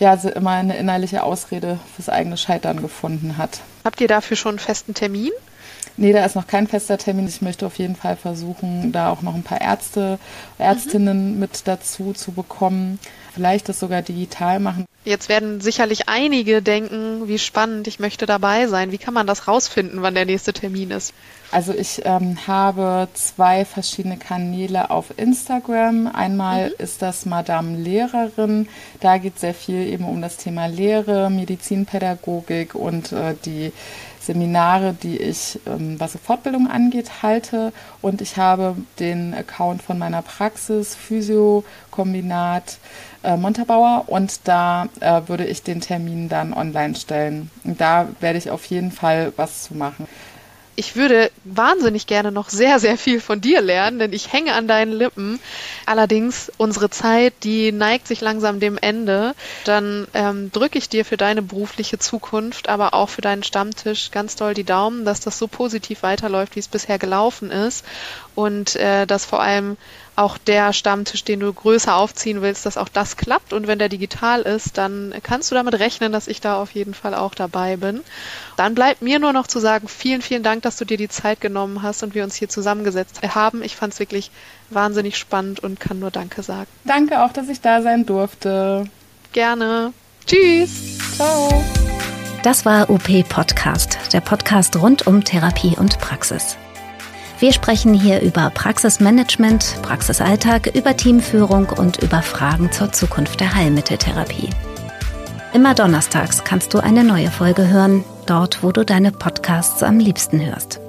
ja 0.00 0.14
immer 0.14 0.50
eine 0.50 0.76
innerliche 0.76 1.22
Ausrede 1.22 1.78
fürs 1.94 2.08
eigene 2.08 2.36
Scheitern 2.36 2.82
gefunden 2.82 3.38
hat. 3.38 3.60
Habt 3.84 4.00
ihr 4.00 4.08
dafür 4.08 4.36
schon 4.36 4.50
einen 4.50 4.58
festen 4.58 4.94
Termin? 4.94 5.30
Nee, 5.96 6.12
da 6.12 6.24
ist 6.24 6.34
noch 6.34 6.46
kein 6.46 6.66
fester 6.66 6.98
Termin. 6.98 7.28
Ich 7.28 7.40
möchte 7.40 7.66
auf 7.66 7.78
jeden 7.78 7.94
Fall 7.94 8.16
versuchen, 8.16 8.90
da 8.90 9.10
auch 9.10 9.22
noch 9.22 9.34
ein 9.34 9.44
paar 9.44 9.60
Ärzte, 9.60 10.18
Ärztinnen 10.58 11.34
mhm. 11.34 11.38
mit 11.38 11.62
dazu 11.66 12.12
zu 12.12 12.32
bekommen. 12.32 12.98
Vielleicht 13.32 13.68
das 13.68 13.80
sogar 13.80 14.02
digital 14.02 14.60
machen. 14.60 14.86
Jetzt 15.04 15.28
werden 15.28 15.60
sicherlich 15.60 16.08
einige 16.08 16.62
denken, 16.62 17.28
wie 17.28 17.38
spannend, 17.38 17.86
ich 17.88 17.98
möchte 17.98 18.26
dabei 18.26 18.68
sein. 18.68 18.90
Wie 18.90 18.98
kann 18.98 19.12
man 19.12 19.26
das 19.26 19.46
rausfinden, 19.46 20.02
wann 20.02 20.14
der 20.14 20.24
nächste 20.24 20.52
Termin 20.52 20.90
ist? 20.90 21.12
Also 21.50 21.74
ich 21.74 22.02
ähm, 22.04 22.38
habe 22.46 23.08
zwei 23.12 23.64
verschiedene 23.64 24.16
Kanäle 24.16 24.90
auf 24.90 25.12
Instagram. 25.18 26.08
Einmal 26.12 26.70
mhm. 26.70 26.74
ist 26.78 27.02
das 27.02 27.26
Madame 27.26 27.76
Lehrerin. 27.76 28.68
Da 29.00 29.18
geht 29.18 29.38
sehr 29.38 29.54
viel 29.54 29.86
eben 29.86 30.04
um 30.04 30.22
das 30.22 30.38
Thema 30.38 30.66
Lehre, 30.66 31.28
Medizinpädagogik 31.28 32.74
und 32.74 33.12
äh, 33.12 33.34
die 33.44 33.72
Seminare, 34.24 34.94
die 34.94 35.18
ich, 35.18 35.60
ähm, 35.66 36.00
was 36.00 36.16
Fortbildung 36.16 36.68
angeht, 36.68 37.22
halte. 37.22 37.72
Und 38.00 38.20
ich 38.20 38.36
habe 38.36 38.76
den 38.98 39.34
Account 39.34 39.82
von 39.82 39.98
meiner 39.98 40.22
Praxis, 40.22 40.94
Physio-Kombinat 40.94 42.78
äh, 43.22 43.36
Montabauer. 43.36 44.04
Und 44.06 44.48
da 44.48 44.88
äh, 45.00 45.22
würde 45.26 45.46
ich 45.46 45.62
den 45.62 45.80
Termin 45.80 46.28
dann 46.28 46.54
online 46.54 46.94
stellen. 46.94 47.50
Und 47.64 47.80
da 47.80 48.08
werde 48.20 48.38
ich 48.38 48.50
auf 48.50 48.64
jeden 48.66 48.92
Fall 48.92 49.32
was 49.36 49.64
zu 49.64 49.74
machen 49.74 50.06
ich 50.76 50.96
würde 50.96 51.30
wahnsinnig 51.44 52.06
gerne 52.06 52.32
noch 52.32 52.48
sehr, 52.48 52.78
sehr 52.78 52.96
viel 52.96 53.20
von 53.20 53.40
dir 53.40 53.60
lernen, 53.60 53.98
denn 53.98 54.12
ich 54.12 54.32
hänge 54.32 54.54
an 54.54 54.68
deinen 54.68 54.92
Lippen. 54.92 55.40
Allerdings, 55.86 56.50
unsere 56.56 56.90
Zeit, 56.90 57.32
die 57.44 57.72
neigt 57.72 58.06
sich 58.06 58.20
langsam 58.20 58.60
dem 58.60 58.78
Ende. 58.78 59.34
Dann 59.64 60.06
ähm, 60.14 60.50
drücke 60.52 60.78
ich 60.78 60.88
dir 60.88 61.04
für 61.04 61.16
deine 61.16 61.42
berufliche 61.42 61.98
Zukunft, 61.98 62.68
aber 62.68 62.94
auch 62.94 63.08
für 63.08 63.22
deinen 63.22 63.42
Stammtisch 63.42 64.10
ganz 64.10 64.36
doll 64.36 64.54
die 64.54 64.64
Daumen, 64.64 65.04
dass 65.04 65.20
das 65.20 65.38
so 65.38 65.46
positiv 65.46 66.02
weiterläuft, 66.02 66.56
wie 66.56 66.60
es 66.60 66.68
bisher 66.68 66.98
gelaufen 66.98 67.50
ist 67.50 67.84
und 68.34 68.76
äh, 68.76 69.06
dass 69.06 69.24
vor 69.24 69.40
allem 69.40 69.76
auch 70.16 70.38
der 70.38 70.72
Stammtisch, 70.72 71.24
den 71.24 71.40
du 71.40 71.52
größer 71.52 71.94
aufziehen 71.96 72.42
willst, 72.42 72.66
dass 72.66 72.76
auch 72.76 72.88
das 72.88 73.16
klappt. 73.16 73.52
Und 73.52 73.66
wenn 73.66 73.78
der 73.78 73.88
digital 73.88 74.42
ist, 74.42 74.78
dann 74.78 75.14
kannst 75.22 75.50
du 75.50 75.54
damit 75.54 75.74
rechnen, 75.74 76.12
dass 76.12 76.28
ich 76.28 76.40
da 76.40 76.56
auf 76.56 76.72
jeden 76.72 76.94
Fall 76.94 77.14
auch 77.14 77.34
dabei 77.34 77.76
bin. 77.76 78.00
Dann 78.56 78.74
bleibt 78.74 79.02
mir 79.02 79.18
nur 79.18 79.32
noch 79.32 79.46
zu 79.46 79.58
sagen, 79.58 79.88
vielen, 79.88 80.22
vielen 80.22 80.42
Dank, 80.42 80.62
dass 80.62 80.76
du 80.76 80.84
dir 80.84 80.96
die 80.96 81.08
Zeit 81.08 81.40
genommen 81.40 81.82
hast 81.82 82.02
und 82.02 82.14
wir 82.14 82.24
uns 82.24 82.36
hier 82.36 82.48
zusammengesetzt 82.48 83.20
haben. 83.34 83.62
Ich 83.62 83.76
fand 83.76 83.92
es 83.92 83.98
wirklich 83.98 84.30
wahnsinnig 84.70 85.18
spannend 85.18 85.60
und 85.60 85.80
kann 85.80 85.98
nur 85.98 86.10
Danke 86.10 86.42
sagen. 86.42 86.68
Danke 86.84 87.22
auch, 87.22 87.32
dass 87.32 87.48
ich 87.48 87.60
da 87.60 87.82
sein 87.82 88.06
durfte. 88.06 88.86
Gerne. 89.32 89.92
Tschüss. 90.26 90.98
Ciao. 91.16 91.62
Das 92.42 92.66
war 92.66 92.90
UP 92.90 93.08
Podcast, 93.28 93.98
der 94.12 94.20
Podcast 94.20 94.76
rund 94.76 95.06
um 95.06 95.24
Therapie 95.24 95.76
und 95.78 95.98
Praxis. 95.98 96.56
Wir 97.38 97.52
sprechen 97.52 97.94
hier 97.94 98.20
über 98.22 98.50
Praxismanagement, 98.50 99.76
Praxisalltag, 99.82 100.74
über 100.74 100.96
Teamführung 100.96 101.66
und 101.66 102.02
über 102.02 102.22
Fragen 102.22 102.70
zur 102.70 102.92
Zukunft 102.92 103.40
der 103.40 103.54
Heilmitteltherapie. 103.54 104.50
Immer 105.52 105.74
donnerstags 105.74 106.44
kannst 106.44 106.74
du 106.74 106.78
eine 106.78 107.04
neue 107.04 107.30
Folge 107.30 107.68
hören, 107.68 108.04
dort 108.26 108.62
wo 108.62 108.72
du 108.72 108.84
deine 108.84 109.12
Podcasts 109.12 109.82
am 109.82 109.98
liebsten 109.98 110.44
hörst. 110.44 110.80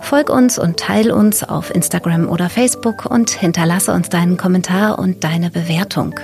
Folg 0.00 0.30
uns 0.30 0.58
und 0.58 0.78
teil 0.78 1.10
uns 1.10 1.44
auf 1.44 1.74
Instagram 1.74 2.28
oder 2.28 2.48
Facebook 2.48 3.06
und 3.06 3.30
hinterlasse 3.30 3.92
uns 3.92 4.08
deinen 4.08 4.36
Kommentar 4.36 4.98
und 4.98 5.24
deine 5.24 5.50
Bewertung. 5.50 6.14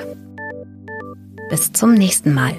Bis 1.51 1.73
zum 1.73 1.95
nächsten 1.95 2.35
Mal. 2.35 2.55